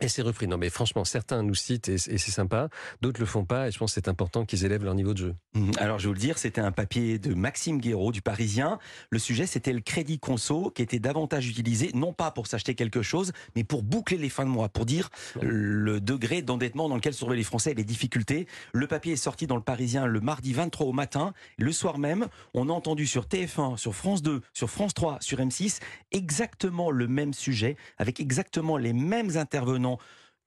Et 0.00 0.08
c'est 0.08 0.22
repris. 0.22 0.46
Non, 0.46 0.58
mais 0.58 0.70
franchement, 0.70 1.04
certains 1.04 1.42
nous 1.42 1.54
citent 1.54 1.88
et, 1.88 1.98
c'est 1.98 2.18
sympa. 2.18 2.68
D'autres 3.00 3.20
le 3.20 3.26
font 3.26 3.44
pas. 3.44 3.68
Et 3.68 3.72
je 3.72 3.78
pense 3.78 3.90
que 3.90 3.94
c'est 3.94 4.08
important 4.08 4.44
qu'ils 4.44 4.64
élèvent 4.64 4.84
leur 4.84 4.94
niveau 4.94 5.12
de 5.12 5.18
jeu. 5.18 5.34
Mmh. 5.54 5.72
Alors, 5.78 5.98
je 5.98 6.04
vais 6.04 6.08
vous 6.08 6.14
le 6.14 6.20
dire, 6.20 6.38
c'était 6.38 6.60
un 6.60 6.72
papier 6.72 7.18
de 7.18 7.34
Maxime 7.34 7.80
Guéraud 7.80 8.12
du 8.12 8.22
Parisien. 8.22 8.78
Le 9.10 9.18
sujet, 9.18 9.46
c'était 9.46 9.72
le 9.72 9.80
crédit 9.80 10.18
conso 10.18 10.70
qui 10.70 10.82
était 10.82 11.00
davantage 11.00 11.48
utilisé, 11.48 11.90
non 11.94 12.12
pas 12.12 12.30
pour 12.30 12.46
s'acheter 12.46 12.74
quelque 12.74 13.02
chose, 13.02 13.32
mais 13.56 13.64
pour 13.64 13.82
boucler 13.82 14.18
les 14.18 14.28
fins 14.28 14.44
de 14.44 14.50
mois, 14.50 14.68
pour 14.68 14.86
dire 14.86 15.10
le 15.40 16.00
degré 16.00 16.42
d'endettement 16.42 16.88
dans 16.88 16.94
lequel 16.94 17.12
se 17.12 17.20
trouvaient 17.20 17.36
les 17.36 17.42
Français 17.42 17.72
et 17.72 17.74
les 17.74 17.84
difficultés. 17.84 18.46
Le 18.72 18.86
papier 18.86 19.14
est 19.14 19.16
sorti 19.16 19.46
dans 19.46 19.56
le 19.56 19.62
Parisien 19.62 20.06
le 20.06 20.20
mardi 20.20 20.52
23 20.52 20.86
au 20.86 20.92
matin. 20.92 21.32
Le 21.56 21.72
soir 21.72 21.98
même, 21.98 22.28
on 22.54 22.68
a 22.68 22.72
entendu 22.72 23.06
sur 23.06 23.26
TF1, 23.26 23.76
sur 23.76 23.94
France 23.94 24.22
2, 24.22 24.42
sur 24.52 24.70
France 24.70 24.94
3, 24.94 25.18
sur 25.20 25.38
M6, 25.38 25.80
exactement 26.12 26.90
le 26.90 27.08
même 27.08 27.32
sujet, 27.32 27.76
avec 27.98 28.20
exactement 28.20 28.76
les 28.76 28.92
mêmes 28.92 29.36
intervenants 29.36 29.87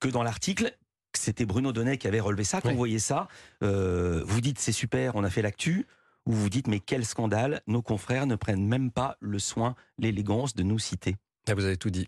que 0.00 0.08
dans 0.08 0.22
l'article. 0.22 0.76
C'était 1.14 1.44
Bruno 1.44 1.72
Donnet 1.72 1.98
qui 1.98 2.08
avait 2.08 2.20
relevé 2.20 2.44
ça. 2.44 2.60
Quand 2.60 2.70
vous 2.70 2.76
voyez 2.76 2.98
ça, 2.98 3.28
euh, 3.62 4.22
vous 4.26 4.40
dites 4.40 4.58
c'est 4.58 4.72
super, 4.72 5.14
on 5.14 5.24
a 5.24 5.30
fait 5.30 5.42
l'actu, 5.42 5.86
ou 6.24 6.32
vous 6.32 6.48
dites 6.48 6.68
mais 6.68 6.80
quel 6.80 7.04
scandale, 7.04 7.60
nos 7.66 7.82
confrères 7.82 8.26
ne 8.26 8.34
prennent 8.34 8.66
même 8.66 8.90
pas 8.90 9.16
le 9.20 9.38
soin, 9.38 9.74
l'élégance 9.98 10.54
de 10.54 10.62
nous 10.62 10.78
citer. 10.78 11.16
Ah, 11.46 11.54
vous 11.54 11.64
avez 11.64 11.76
tout 11.76 11.90
dit. 11.90 12.06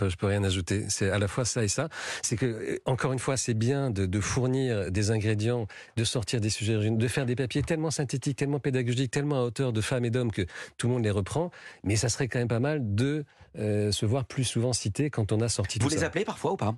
Je 0.00 0.16
peux 0.16 0.26
rien 0.26 0.42
ajouter. 0.44 0.86
C'est 0.88 1.10
à 1.10 1.18
la 1.18 1.28
fois 1.28 1.44
ça 1.44 1.62
et 1.64 1.68
ça. 1.68 1.88
C'est 2.22 2.36
que, 2.36 2.46
euh, 2.46 2.78
encore 2.84 3.12
une 3.12 3.18
fois, 3.18 3.36
c'est 3.36 3.54
bien 3.54 3.90
de, 3.90 4.06
de, 4.06 4.20
fournir 4.20 4.90
des 4.90 5.10
ingrédients, 5.10 5.66
de 5.96 6.04
sortir 6.04 6.40
des 6.40 6.50
sujets, 6.50 6.90
de 6.90 7.08
faire 7.08 7.26
des 7.26 7.36
papiers 7.36 7.62
tellement 7.62 7.90
synthétiques, 7.90 8.36
tellement 8.36 8.58
pédagogiques, 8.58 9.10
tellement 9.10 9.42
à 9.42 9.44
hauteur 9.44 9.72
de 9.72 9.80
femmes 9.80 10.04
et 10.04 10.10
d'hommes 10.10 10.32
que 10.32 10.42
tout 10.78 10.88
le 10.88 10.94
monde 10.94 11.04
les 11.04 11.10
reprend. 11.10 11.50
Mais 11.84 11.96
ça 11.96 12.08
serait 12.08 12.28
quand 12.28 12.38
même 12.38 12.48
pas 12.48 12.60
mal 12.60 12.94
de 12.94 13.24
euh, 13.56 13.92
se 13.92 14.04
voir 14.04 14.24
plus 14.24 14.42
souvent 14.42 14.72
cité 14.72 15.10
quand 15.10 15.30
on 15.30 15.40
a 15.40 15.48
sorti 15.48 15.78
Vous 15.78 15.88
tout 15.88 15.94
les 15.94 16.02
appelez 16.02 16.24
parfois 16.24 16.52
ou 16.52 16.56
pas? 16.56 16.74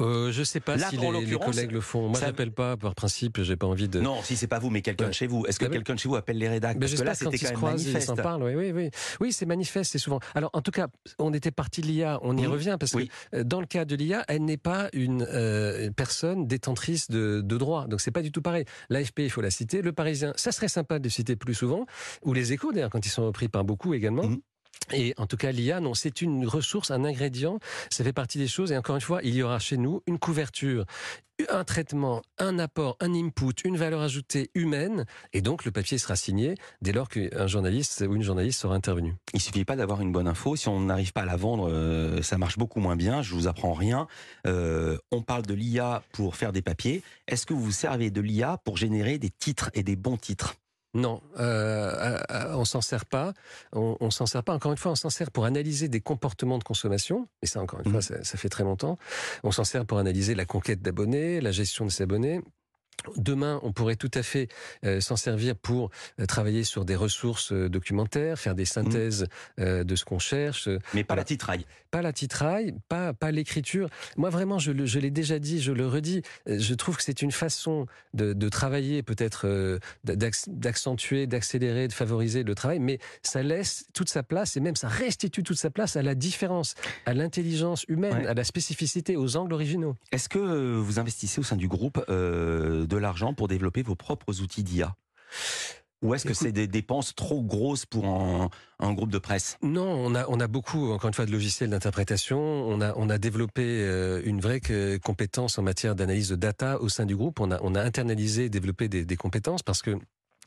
Euh, 0.00 0.32
Je 0.32 0.42
sais 0.44 0.60
pas 0.60 0.78
si 0.78 0.96
les, 0.96 1.10
les, 1.26 1.36
collègues 1.36 1.72
le 1.72 1.82
font. 1.82 2.08
Moi, 2.08 2.18
ça... 2.18 2.26
j'appelle 2.26 2.52
pas 2.52 2.78
par 2.78 2.94
principe. 2.94 3.42
J'ai 3.42 3.56
pas 3.56 3.66
envie 3.66 3.88
de. 3.88 4.00
Non, 4.00 4.22
si 4.22 4.34
c'est 4.34 4.46
pas 4.46 4.58
vous, 4.58 4.70
mais 4.70 4.80
quelqu'un 4.80 5.08
de 5.08 5.12
chez 5.12 5.26
vous. 5.26 5.44
Est-ce 5.44 5.58
que 5.58 5.66
bah, 5.66 5.72
quelqu'un 5.72 5.94
de 5.94 5.98
chez 5.98 6.08
vous 6.08 6.16
appelle 6.16 6.38
les 6.38 6.48
rédacteurs 6.48 6.80
Parce 6.80 6.94
que 6.94 7.04
là, 7.04 7.14
c'était 7.14 7.38
quand, 7.38 7.66
même 7.66 7.76
manifeste. 7.76 8.12
Ils 8.16 8.22
parlent. 8.22 8.44
Oui, 8.44 8.54
oui, 8.54 8.72
oui. 8.72 8.90
Oui, 9.20 9.32
c'est 9.32 9.44
manifeste. 9.44 9.92
C'est 9.92 9.98
souvent. 9.98 10.20
Alors, 10.34 10.48
en 10.54 10.62
tout 10.62 10.70
cas, 10.70 10.88
on 11.18 11.34
était 11.34 11.50
parti 11.50 11.82
de 11.82 11.86
l'IA. 11.86 12.18
On 12.22 12.34
y 12.38 12.45
mmh. 12.48 12.52
revient 12.52 12.76
parce 12.78 12.92
que 12.92 13.04
euh, 13.34 13.44
dans 13.44 13.60
le 13.60 13.66
cas 13.66 13.84
de 13.84 13.94
l'IA, 13.94 14.24
elle 14.28 14.44
n'est 14.44 14.56
pas 14.56 14.88
une 14.92 15.26
euh, 15.28 15.90
personne 15.90 16.46
détentrice 16.46 17.10
de, 17.10 17.40
de 17.40 17.56
droit. 17.58 17.86
Donc, 17.86 18.00
c'est 18.00 18.10
pas 18.10 18.22
du 18.22 18.32
tout 18.32 18.42
pareil. 18.42 18.64
L'AFP, 18.90 19.20
il 19.20 19.30
faut 19.30 19.40
la 19.40 19.50
citer. 19.50 19.82
Le 19.82 19.92
Parisien, 19.92 20.32
ça 20.36 20.52
serait 20.52 20.68
sympa 20.68 20.98
de 20.98 21.04
le 21.04 21.10
citer 21.10 21.36
plus 21.36 21.54
souvent. 21.54 21.86
Ou 22.22 22.32
les 22.32 22.52
Échos, 22.52 22.72
d'ailleurs, 22.72 22.90
quand 22.90 23.04
ils 23.04 23.10
sont 23.10 23.26
repris 23.26 23.48
par 23.48 23.64
beaucoup 23.64 23.94
également. 23.94 24.24
Mmh. 24.24 24.38
Et 24.92 25.14
en 25.16 25.26
tout 25.26 25.36
cas, 25.36 25.50
l'IA, 25.52 25.80
non, 25.80 25.94
c'est 25.94 26.22
une 26.22 26.46
ressource, 26.46 26.90
un 26.90 27.04
ingrédient, 27.04 27.58
ça 27.90 28.04
fait 28.04 28.12
partie 28.12 28.38
des 28.38 28.46
choses. 28.46 28.72
Et 28.72 28.76
encore 28.76 28.94
une 28.94 29.00
fois, 29.00 29.20
il 29.22 29.34
y 29.34 29.42
aura 29.42 29.58
chez 29.58 29.76
nous 29.76 30.02
une 30.06 30.18
couverture, 30.18 30.84
un 31.50 31.64
traitement, 31.64 32.22
un 32.38 32.58
apport, 32.58 32.96
un 33.00 33.12
input, 33.12 33.52
une 33.64 33.76
valeur 33.76 34.00
ajoutée 34.00 34.50
humaine. 34.54 35.04
Et 35.32 35.42
donc, 35.42 35.64
le 35.64 35.70
papier 35.70 35.98
sera 35.98 36.16
signé 36.16 36.54
dès 36.82 36.92
lors 36.92 37.08
qu'un 37.08 37.46
journaliste 37.46 38.04
ou 38.08 38.14
une 38.14 38.22
journaliste 38.22 38.60
sera 38.60 38.74
intervenu. 38.74 39.14
Il 39.34 39.40
suffit 39.40 39.64
pas 39.64 39.76
d'avoir 39.76 40.00
une 40.00 40.12
bonne 40.12 40.28
info. 40.28 40.56
Si 40.56 40.68
on 40.68 40.80
n'arrive 40.80 41.12
pas 41.12 41.22
à 41.22 41.26
la 41.26 41.36
vendre, 41.36 41.68
euh, 41.70 42.22
ça 42.22 42.38
marche 42.38 42.56
beaucoup 42.56 42.80
moins 42.80 42.96
bien. 42.96 43.22
Je 43.22 43.34
vous 43.34 43.48
apprends 43.48 43.72
rien. 43.72 44.06
Euh, 44.46 44.98
on 45.10 45.22
parle 45.22 45.42
de 45.42 45.54
l'IA 45.54 46.02
pour 46.12 46.36
faire 46.36 46.52
des 46.52 46.62
papiers. 46.62 47.02
Est-ce 47.26 47.44
que 47.44 47.54
vous 47.54 47.62
vous 47.62 47.72
servez 47.72 48.10
de 48.10 48.20
l'IA 48.20 48.58
pour 48.64 48.76
générer 48.76 49.18
des 49.18 49.30
titres 49.30 49.70
et 49.74 49.82
des 49.82 49.96
bons 49.96 50.16
titres? 50.16 50.54
Non, 50.96 51.20
euh, 51.38 52.18
euh, 52.30 52.54
on 52.54 52.64
s'en 52.64 52.80
sert 52.80 53.04
pas. 53.04 53.34
On, 53.72 53.98
on 54.00 54.10
s'en 54.10 54.24
sert 54.24 54.42
pas. 54.42 54.54
Encore 54.54 54.72
une 54.72 54.78
fois, 54.78 54.92
on 54.92 54.96
s'en 54.96 55.10
sert 55.10 55.30
pour 55.30 55.44
analyser 55.44 55.88
des 55.88 56.00
comportements 56.00 56.58
de 56.58 56.64
consommation. 56.64 57.28
Et 57.42 57.46
ça, 57.46 57.60
encore 57.60 57.80
une 57.80 57.90
fois, 57.90 57.98
mmh. 57.98 58.02
ça, 58.02 58.24
ça, 58.24 58.38
fait 58.38 58.48
très 58.48 58.64
longtemps. 58.64 58.98
On 59.42 59.50
s'en 59.50 59.64
sert 59.64 59.84
pour 59.84 59.98
analyser 59.98 60.34
la 60.34 60.46
conquête 60.46 60.80
d'abonnés, 60.80 61.42
la 61.42 61.50
gestion 61.50 61.84
de 61.84 61.90
ces 61.90 62.04
abonnés. 62.04 62.40
Demain, 63.16 63.60
on 63.62 63.72
pourrait 63.72 63.96
tout 63.96 64.10
à 64.14 64.22
fait 64.22 64.48
euh, 64.84 65.00
s'en 65.00 65.16
servir 65.16 65.56
pour 65.56 65.90
euh, 66.20 66.26
travailler 66.26 66.64
sur 66.64 66.84
des 66.84 66.96
ressources 66.96 67.52
euh, 67.52 67.68
documentaires, 67.68 68.38
faire 68.38 68.54
des 68.54 68.64
synthèses 68.64 69.26
de 69.58 69.96
ce 69.96 70.04
qu'on 70.04 70.18
cherche. 70.18 70.68
Mais 70.94 71.04
pas 71.04 71.14
la 71.14 71.24
titraille. 71.24 71.66
Pas 71.90 72.02
la 72.02 72.12
titraille, 72.12 72.74
pas 72.88 73.12
pas 73.12 73.30
l'écriture. 73.30 73.88
Moi, 74.16 74.30
vraiment, 74.30 74.58
je, 74.58 74.72
je 74.84 74.98
l'ai 74.98 75.10
déjà 75.10 75.38
dit, 75.38 75.60
je 75.60 75.72
le 75.72 75.86
redis. 75.86 76.22
Je 76.46 76.74
trouve 76.74 76.96
que 76.96 77.02
c'est 77.02 77.22
une 77.22 77.32
façon 77.32 77.86
de, 78.14 78.32
de 78.32 78.48
travailler, 78.48 79.02
peut-être 79.02 79.78
d'accentuer, 80.04 81.26
d'accélérer, 81.26 81.88
de 81.88 81.92
favoriser 81.92 82.42
le 82.42 82.54
travail, 82.54 82.78
mais 82.78 82.98
ça 83.22 83.42
laisse 83.42 83.86
toute 83.92 84.08
sa 84.08 84.22
place 84.22 84.56
et 84.56 84.60
même 84.60 84.76
ça 84.76 84.88
restitue 84.88 85.42
toute 85.42 85.58
sa 85.58 85.70
place 85.70 85.96
à 85.96 86.02
la 86.02 86.14
différence, 86.14 86.74
à 87.06 87.14
l'intelligence 87.14 87.84
humaine, 87.88 88.26
à 88.26 88.34
la 88.34 88.44
spécificité, 88.44 89.16
aux 89.16 89.36
angles 89.36 89.52
originaux. 89.52 89.96
Est-ce 90.12 90.28
que 90.28 90.76
vous 90.78 90.98
investissez 90.98 91.40
au 91.40 91.44
sein 91.44 91.56
du 91.56 91.68
groupe 91.68 92.04
de 92.08 92.95
l'argent 92.98 93.34
pour 93.34 93.48
développer 93.48 93.82
vos 93.82 93.96
propres 93.96 94.40
outils 94.40 94.64
d'IA 94.64 94.94
ou 96.02 96.14
est-ce 96.14 96.26
que 96.26 96.34
c'est 96.34 96.52
des 96.52 96.66
dépenses 96.66 97.14
trop 97.14 97.42
grosses 97.42 97.86
pour 97.86 98.06
un, 98.06 98.92
groupe 98.92 99.10
de 99.10 99.18
presse? 99.18 99.56
Non, 99.62 99.88
on 99.88 100.14
a, 100.14 100.26
on 100.28 100.38
a 100.40 100.46
beaucoup, 100.46 100.92
encore 100.92 101.08
une 101.08 101.14
fois, 101.14 101.24
de 101.24 101.32
logiciels 101.32 101.70
d'interprétation. 101.70 102.38
On 102.38 102.80
a, 102.82 102.94
on 102.96 103.08
a 103.08 103.16
développé 103.18 103.62
euh, 103.64 104.20
une 104.24 104.40
vraie 104.40 104.60
compétence 105.02 105.58
en 105.58 105.62
matière 105.62 105.94
d'analyse 105.94 106.28
de 106.28 106.36
data 106.36 106.80
au 106.80 106.88
sein 106.88 107.06
du 107.06 107.16
groupe. 107.16 107.40
On 107.40 107.50
a, 107.50 107.58
on 107.62 107.74
a 107.74 107.82
internalisé, 107.82 108.50
développé 108.50 108.88
des, 108.88 109.04
des 109.04 109.16
compétences 109.16 109.62
parce 109.62 109.80
que 109.80 109.98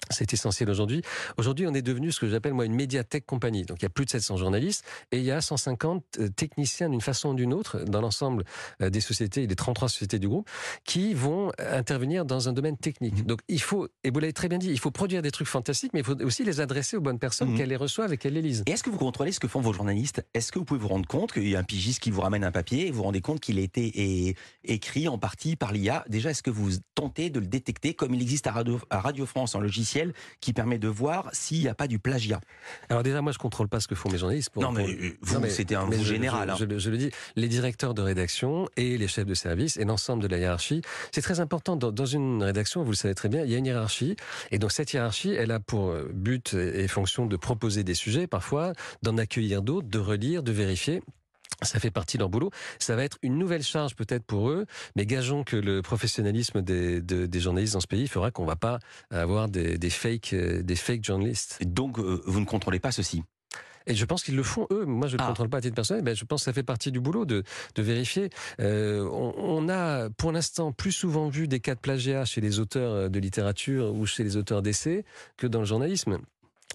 c'est 0.10 0.34
essentiel 0.34 0.70
aujourd'hui. 0.70 1.02
Aujourd'hui, 1.38 1.68
on 1.68 1.74
est 1.74 1.82
devenu 1.82 2.12
ce 2.12 2.20
que 2.20 2.28
j'appelle 2.28 2.54
moi 2.54 2.66
une 2.66 2.76
médiathèque 2.76 3.26
compagnie. 3.26 3.64
Donc 3.64 3.78
il 3.82 3.84
y 3.84 3.86
a 3.86 3.90
plus 3.90 4.06
de 4.06 4.10
700 4.10 4.38
journalistes 4.38 4.84
et 5.12 5.18
il 5.18 5.24
y 5.24 5.32
a 5.32 5.42
150 5.42 6.04
euh, 6.20 6.30
techniciens 6.30 6.90
d'une 6.90 7.02
façon 7.02 7.30
ou 7.30 7.34
d'une 7.34 7.54
autre 7.54 7.80
dans 7.86 8.02
l'ensemble 8.02 8.44
euh, 8.82 8.90
des 8.90 9.02
sociétés, 9.02 9.48
des 9.48 9.56
33 9.56 9.90
sociétés 9.90 10.20
du 10.20 10.28
groupe, 10.28 10.50
qui 10.86 11.14
vont 11.14 11.52
intervenir 11.60 12.26
dans 12.26 12.50
un 12.50 12.54
domaine 12.54 12.78
technique. 12.78 13.24
Mmh. 13.24 13.28
Donc 13.28 13.40
il 13.48 13.62
faut, 13.62 13.88
et 14.04 14.12
vous 14.12 14.20
l'avez 14.20 14.34
très 14.34 14.48
bien 14.48 14.58
dit, 14.58 14.70
il 14.70 14.80
faut 14.80 14.92
produire 14.92 15.22
des 15.22 15.32
trucs 15.32 15.48
fantastiques, 15.48 15.94
mais 15.94 16.00
il 16.00 16.06
faut 16.06 16.20
aussi 16.24 16.44
les 16.44 16.60
adresser 16.60 16.98
aux 16.98 17.02
bonnes 17.02 17.20
personnes, 17.20 17.54
mmh. 17.54 17.58
qu'elles 17.58 17.70
les 17.70 17.76
reçoivent 17.76 18.14
et 18.14 18.18
qu'elles 18.18 18.34
les 18.34 18.42
lisent. 18.42 18.64
Et 18.66 18.72
est-ce 18.72 18.84
que 18.84 18.90
vous 18.90 18.98
contrôlez 18.98 19.32
ce 19.32 19.40
que 19.40 19.48
font 19.48 19.62
vos 19.62 19.74
journalistes? 19.74 20.26
Est-ce 20.34 20.52
que 20.52 20.60
vous 20.60 20.66
pouvez 20.66 20.80
vous 20.80 20.88
rendre 20.88 21.08
compte 21.08 21.34
qu'il 21.34 21.48
y 21.48 21.56
a 21.56 21.60
un 21.60 21.64
pigiste 21.64 22.00
qui 22.00 22.12
vous 22.12 22.22
ramène 22.22 22.44
un 22.44 22.52
papier 22.52 22.88
et 22.88 22.92
vous 22.92 22.98
vous 22.98 23.04
rendez 23.04 23.22
compte 23.22 23.40
qu'il 23.40 23.58
a 23.60 23.62
été 23.62 24.36
écrit 24.64 25.08
en 25.08 25.18
partie 25.18 25.56
par 25.56 25.72
l'IA 25.72 26.04
Déjà, 26.10 26.32
est-ce 26.32 26.44
que 26.44 26.50
vous 26.50 26.72
tentez 26.96 27.30
de 27.30 27.40
le 27.40 27.48
détecter 27.48 27.94
comme 27.94 28.14
il 28.14 28.22
existe 28.22 28.48
à 28.48 28.52
Radio, 28.52 28.80
à 28.90 29.00
Radio 29.00 29.26
France 29.26 29.56
en 29.56 29.60
logiciel? 29.60 29.99
Qui 30.42 30.54
permet 30.54 30.80
de 30.80 30.88
voir 30.88 31.30
s'il 31.34 31.60
n'y 31.60 31.68
a 31.68 31.76
pas 31.76 31.88
du 31.88 32.00
plagiat. 32.00 32.42
Alors 32.90 33.04
déjà, 33.04 33.22
moi, 33.22 33.32
je 33.32 33.38
contrôle 33.38 33.68
pas 33.68 33.80
ce 33.80 33.88
que 33.88 33.96
font 33.96 34.10
mes 34.10 34.18
journalistes. 34.18 34.56
non, 34.56 34.72
mais 34.72 34.86
vous, 35.22 35.46
c'était 35.50 35.76
un 35.76 35.86
vous 35.86 36.04
général. 36.04 36.50
Hein. 36.50 36.56
Je, 36.58 36.90
le 36.90 36.98
dis, 36.98 37.12
les 37.36 37.48
directeurs 37.48 37.94
de 37.94 38.02
rédaction 38.02 38.68
et 38.78 38.98
les 38.98 39.08
chefs 39.08 39.26
de 39.26 39.34
service 39.34 39.78
et 39.78 39.86
l'ensemble 39.86 40.24
de 40.24 40.28
la 40.28 40.38
hiérarchie, 40.38 40.82
c'est 41.12 41.22
très 41.22 41.40
important. 41.40 41.76
Dans, 41.76 41.92
dans, 41.92 42.06
une 42.06 42.44
rédaction, 42.44 42.84
vous 42.84 42.92
le 42.92 42.96
savez 42.96 43.16
très 43.16 43.30
bien, 43.30 43.44
il 43.44 43.52
y 43.52 43.56
a 43.56 43.58
une 43.58 43.66
hiérarchie. 43.66 44.16
Et 44.52 44.60
donc 44.60 44.72
cette 44.72 44.94
hiérarchie, 44.94 45.32
elle 45.32 45.52
a 45.52 45.60
pour 45.60 45.94
but 46.14 46.54
et 46.54 46.88
fonction 46.88 47.26
de 47.26 47.38
proposer 47.38 47.84
des 47.84 47.94
sujets, 47.94 48.28
parfois, 48.28 48.74
d'en 49.04 49.18
accueillir 49.18 49.62
d'autres, 49.62 49.88
de 49.88 50.00
relire, 50.00 50.44
de 50.44 50.52
vérifier. 50.52 51.02
Ça 51.62 51.80
fait 51.80 51.92
partie 51.92 52.18
de 52.18 52.22
leur 52.22 52.30
boulot. 52.30 52.52
Ça 52.80 52.96
va 52.96 53.04
être 53.04 53.18
une 53.22 53.38
nouvelle 53.38 53.64
charge 53.64 53.96
peut-être 53.96 54.24
pour 54.24 54.50
eux, 54.50 54.66
mais 54.96 55.06
gageons 55.06 55.44
que 55.44 55.58
le 55.58 55.82
professionnalisme 55.82 56.62
des, 56.62 57.02
des 57.02 57.40
journalistes 57.40 57.74
dans 57.74 57.82
ce 57.82 57.88
pays 57.88 58.08
fera 58.08 58.32
qu'on 58.32 58.46
va 58.46 58.56
pas 58.56 58.80
avoir 59.12 59.50
des, 59.50 59.78
des 59.78 59.90
fake, 59.90 60.34
euh, 60.34 60.64
des 60.64 60.76
fake 60.76 61.04
journalistes. 61.04 61.60
Donc 61.66 62.00
euh, 62.00 62.22
vous 62.26 62.40
ne 62.40 62.46
contrôlez 62.46 62.80
pas 62.80 62.92
ceci? 62.92 63.24
Et 63.88 63.96
je 63.96 64.06
pense 64.06 64.24
qu'ils 64.24 64.36
le 64.36 64.44
font 64.44 64.68
eux. 64.72 64.86
Moi, 64.86 65.08
je 65.08 65.18
ne 65.18 65.22
ah. 65.24 65.28
contrôle 65.28 65.50
pas 65.50 65.58
à 65.58 65.62
titre 65.62 65.74
personnel. 65.74 66.04
Mais 66.04 66.14
je 66.14 66.24
pense 66.24 66.42
que 66.42 66.46
ça 66.46 66.54
fait 66.54 66.64
partie 66.64 66.92
du 66.92 67.00
boulot 67.00 67.26
de, 67.26 67.44
de 67.76 67.82
vérifier. 67.82 68.30
Euh, 68.60 69.04
on, 69.12 69.34
on, 69.38 69.70
a, 69.70 70.10
pour 70.12 70.32
l'instant, 70.32 70.72
plus 70.72 70.92
souvent 70.92 71.28
vu 71.28 71.48
des 71.48 71.60
cas 71.60 71.74
de 71.74 71.80
plagiat 71.80 72.24
chez 72.24 72.40
les 72.40 72.60
auteurs 72.60 73.10
de 73.10 73.20
littérature 73.20 73.96
ou 73.96 74.06
chez 74.06 74.24
les 74.24 74.38
auteurs 74.38 74.62
d'essais 74.62 75.06
que 75.38 75.48
dans 75.48 75.60
le 75.60 75.66
journalisme. 75.66 76.20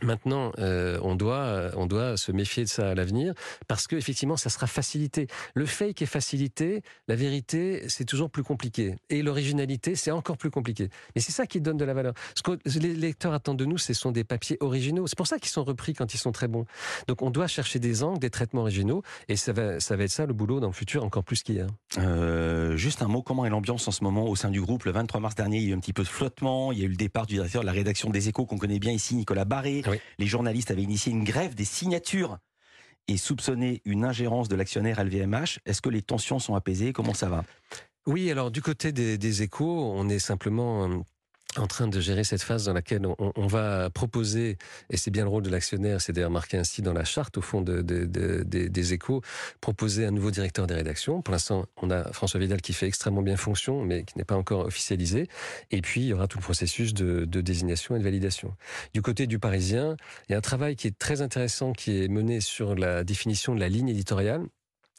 Maintenant, 0.05 0.53
euh, 0.59 0.99
on 1.03 1.15
doit 1.15 1.71
on 1.77 1.87
doit 1.87 2.17
se 2.17 2.33
méfier 2.33 2.65
de 2.65 2.69
ça 2.69 2.91
à 2.91 2.95
l'avenir 2.95 3.35
parce 3.69 3.87
que 3.87 3.97
effectivement, 3.97 4.37
ça 4.37 4.51
sera 4.51 4.67
facilité. 4.67 5.27
Le 5.55 5.67
fake 5.67 6.03
est 6.03 6.07
facilité, 6.07 6.83
la 7.09 7.17
vérité 7.17 7.89
c'est 7.89 8.05
toujours 8.05 8.31
plus 8.31 8.43
compliqué 8.43 8.97
et 9.11 9.23
l'originalité 9.23 9.95
c'est 9.95 10.11
encore 10.11 10.37
plus 10.37 10.51
compliqué. 10.51 10.89
Mais 11.15 11.21
c'est 11.21 11.33
ça 11.33 11.47
qui 11.47 11.61
donne 11.61 11.77
de 11.77 11.85
la 11.85 11.95
valeur. 11.95 12.15
Ce 12.35 12.43
que 12.43 12.59
les 12.79 12.95
lecteurs 12.95 13.33
attendent 13.33 13.59
de 13.59 13.65
nous, 13.65 13.79
ce 13.79 13.95
sont 13.95 14.13
des 14.13 14.25
papiers 14.25 14.57
originaux. 14.61 15.07
C'est 15.07 15.17
pour 15.17 15.27
ça 15.27 15.39
qu'ils 15.39 15.51
sont 15.51 15.65
repris 15.65 15.95
quand 15.95 16.15
ils 16.15 16.19
sont 16.19 16.33
très 16.33 16.49
bons. 16.49 16.67
Donc 17.09 17.23
on 17.23 17.31
doit 17.31 17.47
chercher 17.47 17.79
des 17.79 18.03
angles, 18.03 18.19
des 18.19 18.31
traitements 18.31 18.63
originaux 18.63 19.03
et 19.29 19.37
ça 19.37 19.53
va 19.53 19.81
ça 19.81 19.97
va 19.97 20.05
être 20.05 20.11
ça 20.11 20.27
le 20.27 20.33
boulot 20.33 20.61
dans 20.61 20.69
le 20.69 20.73
futur 20.73 21.05
encore 21.05 21.25
plus 21.25 21.43
qu'hier. 21.43 21.67
Euh, 21.99 22.77
juste 22.77 23.03
un 23.03 23.09
mot, 23.09 23.23
comment 23.23 23.45
est 23.45 23.51
l'ambiance 23.51 23.87
en 23.89 23.91
ce 23.91 24.05
moment 24.05 24.29
au 24.29 24.37
sein 24.37 24.51
du 24.51 24.61
groupe? 24.61 24.85
Le 24.85 24.93
23 24.93 25.21
mars 25.21 25.35
dernier, 25.35 25.59
il 25.59 25.65
y 25.65 25.67
a 25.67 25.71
eu 25.71 25.75
un 25.75 25.81
petit 25.81 25.93
peu 25.93 26.03
de 26.03 26.09
flottement. 26.09 26.73
Il 26.73 26.79
y 26.79 26.83
a 26.83 26.85
eu 26.85 26.89
le 26.89 26.97
départ 26.97 27.27
du 27.27 27.35
directeur 27.35 27.63
de 27.63 27.67
la 27.67 27.73
rédaction 27.73 28.11
des 28.11 28.29
Échos 28.29 28.47
qu'on 28.47 28.59
connaît 28.59 28.79
bien 28.79 28.93
ici, 28.93 29.15
Nicolas 29.15 29.45
Barré. 29.45 29.83
Les 30.19 30.27
journalistes 30.27 30.71
avaient 30.71 30.83
initié 30.83 31.13
une 31.13 31.25
grève 31.25 31.55
des 31.55 31.65
signatures 31.65 32.39
et 33.09 33.17
soupçonné 33.17 33.83
une 33.85 34.05
ingérence 34.05 34.49
de 34.49 34.57
l'actionnaire 34.57 35.03
LVMH. 35.03 35.61
Est-ce 35.67 35.83
que 35.83 35.91
les 35.91 36.03
tensions 36.03 36.39
sont 36.39 36.55
apaisées? 36.55 36.93
Comment 36.93 37.15
ça 37.15 37.29
va? 37.29 37.45
Oui, 38.07 38.31
alors 38.31 38.51
du 38.51 38.63
côté 38.63 38.93
des, 38.93 39.43
échos, 39.43 39.93
on 39.95 40.09
est 40.09 40.19
simplement 40.19 41.05
en 41.57 41.67
train 41.67 41.89
de 41.89 42.01
gérer 42.01 42.25
cette 42.25 42.43
phase 42.43 42.65
dans 42.65 42.73
laquelle 42.73 43.07
on, 43.19 43.47
va 43.47 43.91
proposer, 43.91 44.59
et 44.91 44.97
c'est 44.97 45.11
bien 45.11 45.25
le 45.25 45.29
rôle 45.29 45.43
de 45.43 45.51
l'actionnaire, 45.51 46.01
c'est 46.01 46.13
d'ailleurs 46.13 46.31
marqué 46.31 46.57
ainsi 46.57 46.83
dans 46.83 46.93
la 46.93 47.05
charte 47.05 47.39
au 47.39 47.43
fond 47.43 47.61
de, 47.61 47.83
des 47.83 48.93
échos, 48.93 49.23
proposer 49.61 50.07
un 50.07 50.11
nouveau 50.11 50.31
directeur 50.31 50.67
des 50.67 50.75
rédactions. 50.75 51.23
Pour 51.23 51.33
l'instant, 51.33 51.67
on 51.81 51.91
a 51.91 52.13
François 52.13 52.41
Vidal 52.41 52.61
qui 52.61 52.73
fait 52.73 52.87
extrêmement 52.87 53.23
bien 53.23 53.37
fonction, 53.37 53.85
mais 53.85 54.05
qui 54.05 54.19
n'est 54.19 54.25
pas 54.25 54.37
encore 54.37 54.67
officialisé. 54.67 55.29
Et 55.71 55.81
puis, 55.81 56.03
il 56.03 56.07
y 56.07 56.13
aura 56.13 56.27
tout 56.27 56.39
le 56.39 56.43
processus 56.43 56.95
de, 56.95 57.25
de 57.25 57.41
désignation 57.41 57.97
et 57.97 57.99
de 57.99 58.05
validation. 58.05 58.55
Du 58.93 59.03
côté 59.03 59.27
du 59.27 59.39
Parisien, 59.39 59.97
il 60.29 60.33
y 60.33 60.35
a 60.35 60.39
un 60.39 60.43
travail 60.43 60.77
qui 60.77 60.87
est 60.87 60.99
très 60.99 61.21
intéressant 61.21 61.73
qui 61.73 62.03
est 62.03 62.09
mené 62.09 62.41
sur 62.41 62.75
la 62.75 63.05
définition 63.05 63.55
de 63.55 63.61
la 63.61 63.69
ligne 63.69 63.89
éditoriale. 63.89 64.43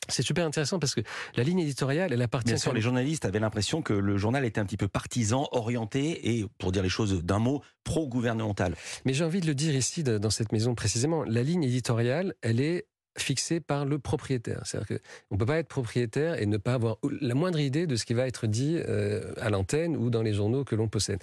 C'est 0.08 0.22
super 0.22 0.46
intéressant 0.46 0.78
parce 0.78 0.94
que 0.94 1.02
la 1.36 1.44
ligne 1.44 1.60
éditoriale, 1.60 2.14
elle 2.14 2.22
appartient. 2.22 2.50
Bien 2.50 2.58
sûr, 2.58 2.74
les 2.74 2.82
journalistes 2.82 3.25
avaient 3.25 3.40
l'impression 3.40 3.82
que 3.82 3.94
le 3.94 4.18
journal 4.18 4.46
était 4.46 4.60
un 4.60 4.66
petit 4.66 4.78
peu 4.78 4.88
partisan, 4.88 5.48
orienté 5.52 6.38
et, 6.38 6.46
pour 6.60 6.72
dire 6.72 6.84
les 6.84 6.90
choses 6.90 7.24
d'un 7.24 7.40
mot, 7.40 7.64
pro-gouvernemental. 7.84 8.75
Mais 9.06 9.14
j'ai 9.14 9.24
envie 9.24 9.42
de 9.42 9.48
le 9.48 9.56
dire 9.56 9.75
ici, 9.75 10.04
dans 10.04 10.30
cette 10.30 10.52
maison 10.52 10.75
précisément, 10.75 11.24
la 11.24 11.42
ligne 11.42 11.64
éditoriale, 11.64 12.36
elle 12.42 12.60
est 12.60 12.86
fixée 13.18 13.60
par 13.60 13.86
le 13.86 13.98
propriétaire. 13.98 14.62
C'est-à-dire 14.66 15.00
qu'on 15.00 15.36
ne 15.36 15.40
peut 15.40 15.46
pas 15.46 15.58
être 15.58 15.68
propriétaire 15.68 16.40
et 16.42 16.46
ne 16.46 16.58
pas 16.58 16.74
avoir 16.74 16.98
la 17.22 17.34
moindre 17.34 17.60
idée 17.60 17.88
de 17.88 17.96
ce 17.96 18.06
qui 18.06 18.14
va 18.14 18.28
être 18.28 18.46
dit 18.46 18.78
euh, 18.78 19.34
à 19.40 19.50
l'antenne 19.50 19.96
ou 19.96 20.10
dans 20.10 20.22
les 20.22 20.34
journaux 20.34 20.64
que 20.64 20.75
l'on 20.75 20.88
possède. 20.88 21.20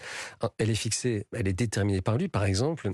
Elle 0.58 0.70
est 0.70 0.74
fixée, 0.74 1.26
elle 1.32 1.48
est 1.48 1.52
déterminée 1.52 2.00
par 2.00 2.16
lui. 2.16 2.28
Par 2.28 2.44
exemple, 2.44 2.90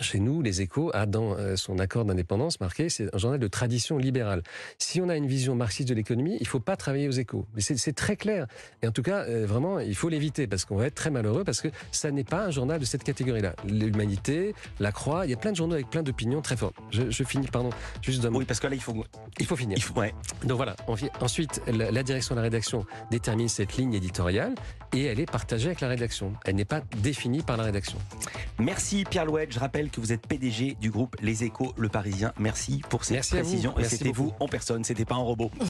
chez 0.00 0.18
nous, 0.20 0.42
les 0.42 0.62
échos 0.62 0.90
a 0.94 1.06
dans 1.06 1.36
euh, 1.36 1.56
son 1.56 1.78
accord 1.78 2.04
d'indépendance 2.04 2.60
marqué, 2.60 2.88
c'est 2.88 3.14
un 3.14 3.18
journal 3.18 3.38
de 3.38 3.48
tradition 3.48 3.98
libérale. 3.98 4.42
Si 4.78 5.00
on 5.00 5.08
a 5.08 5.16
une 5.16 5.26
vision 5.26 5.54
marxiste 5.54 5.88
de 5.88 5.94
l'économie, 5.94 6.36
il 6.40 6.44
ne 6.44 6.48
faut 6.48 6.60
pas 6.60 6.76
travailler 6.76 7.08
aux 7.08 7.12
échos. 7.12 7.46
Mais 7.54 7.60
c'est 7.60 7.92
très 7.92 8.16
clair. 8.16 8.46
Et 8.82 8.86
en 8.86 8.92
tout 8.92 9.02
cas, 9.02 9.24
euh, 9.24 9.46
vraiment, 9.46 9.78
il 9.78 9.94
faut 9.94 10.08
l'éviter 10.08 10.46
parce 10.46 10.64
qu'on 10.64 10.76
va 10.76 10.86
être 10.86 10.94
très 10.94 11.10
malheureux 11.10 11.44
parce 11.44 11.60
que 11.60 11.68
ça 11.90 12.10
n'est 12.10 12.24
pas 12.24 12.46
un 12.46 12.50
journal 12.50 12.80
de 12.80 12.84
cette 12.84 13.04
catégorie-là. 13.04 13.54
L'humanité, 13.66 14.54
la 14.80 14.92
croix, 14.92 15.26
il 15.26 15.30
y 15.30 15.34
a 15.34 15.36
plein 15.36 15.52
de 15.52 15.56
journaux 15.56 15.74
avec 15.74 15.90
plein 15.90 16.02
d'opinions 16.02 16.42
très 16.42 16.56
fortes. 16.56 16.76
Je, 16.90 17.24
finis, 17.24 17.46
pardon, 17.46 17.70
juste 18.00 18.22
d'un 18.22 18.30
mot. 18.30 18.38
Oui, 18.38 18.44
parce 18.44 18.60
que 18.60 18.66
là, 18.66 18.74
il 18.74 18.80
faut, 18.80 19.04
il 19.38 19.46
faut 19.46 19.56
finir. 19.56 19.78
Donc 20.44 20.56
voilà. 20.56 20.76
Ensuite, 21.20 21.62
la 21.66 22.02
direction 22.02 22.34
de 22.34 22.40
la 22.40 22.44
rédaction 22.44 22.84
détermine 23.10 23.48
cette 23.48 23.76
ligne 23.76 23.94
éditoriale 23.94 24.54
et 24.92 25.04
elle 25.04 25.20
est 25.20 25.30
partagée 25.30 25.66
avec 25.66 25.80
la 25.80 25.88
rédaction. 25.88 26.34
Elle 26.44 26.56
n'est 26.56 26.64
pas 26.64 26.82
définie 26.98 27.42
par 27.42 27.56
la 27.56 27.64
rédaction. 27.64 27.98
Merci 28.58 29.04
Pierre 29.08 29.24
Louette. 29.24 29.52
Je 29.52 29.58
rappelle 29.58 29.81
que 29.90 30.00
vous 30.00 30.12
êtes 30.12 30.26
PDG 30.26 30.76
du 30.80 30.90
groupe 30.90 31.16
Les 31.22 31.44
Échos 31.44 31.72
Le 31.76 31.88
Parisien. 31.88 32.32
Merci 32.38 32.82
pour 32.88 33.04
ces 33.04 33.18
précisions. 33.18 33.78
et 33.78 33.84
c'était 33.84 34.10
vous 34.10 34.32
en 34.40 34.48
personne, 34.48 34.84
c'était 34.84 35.04
pas 35.04 35.14
un 35.14 35.18
robot. 35.18 35.50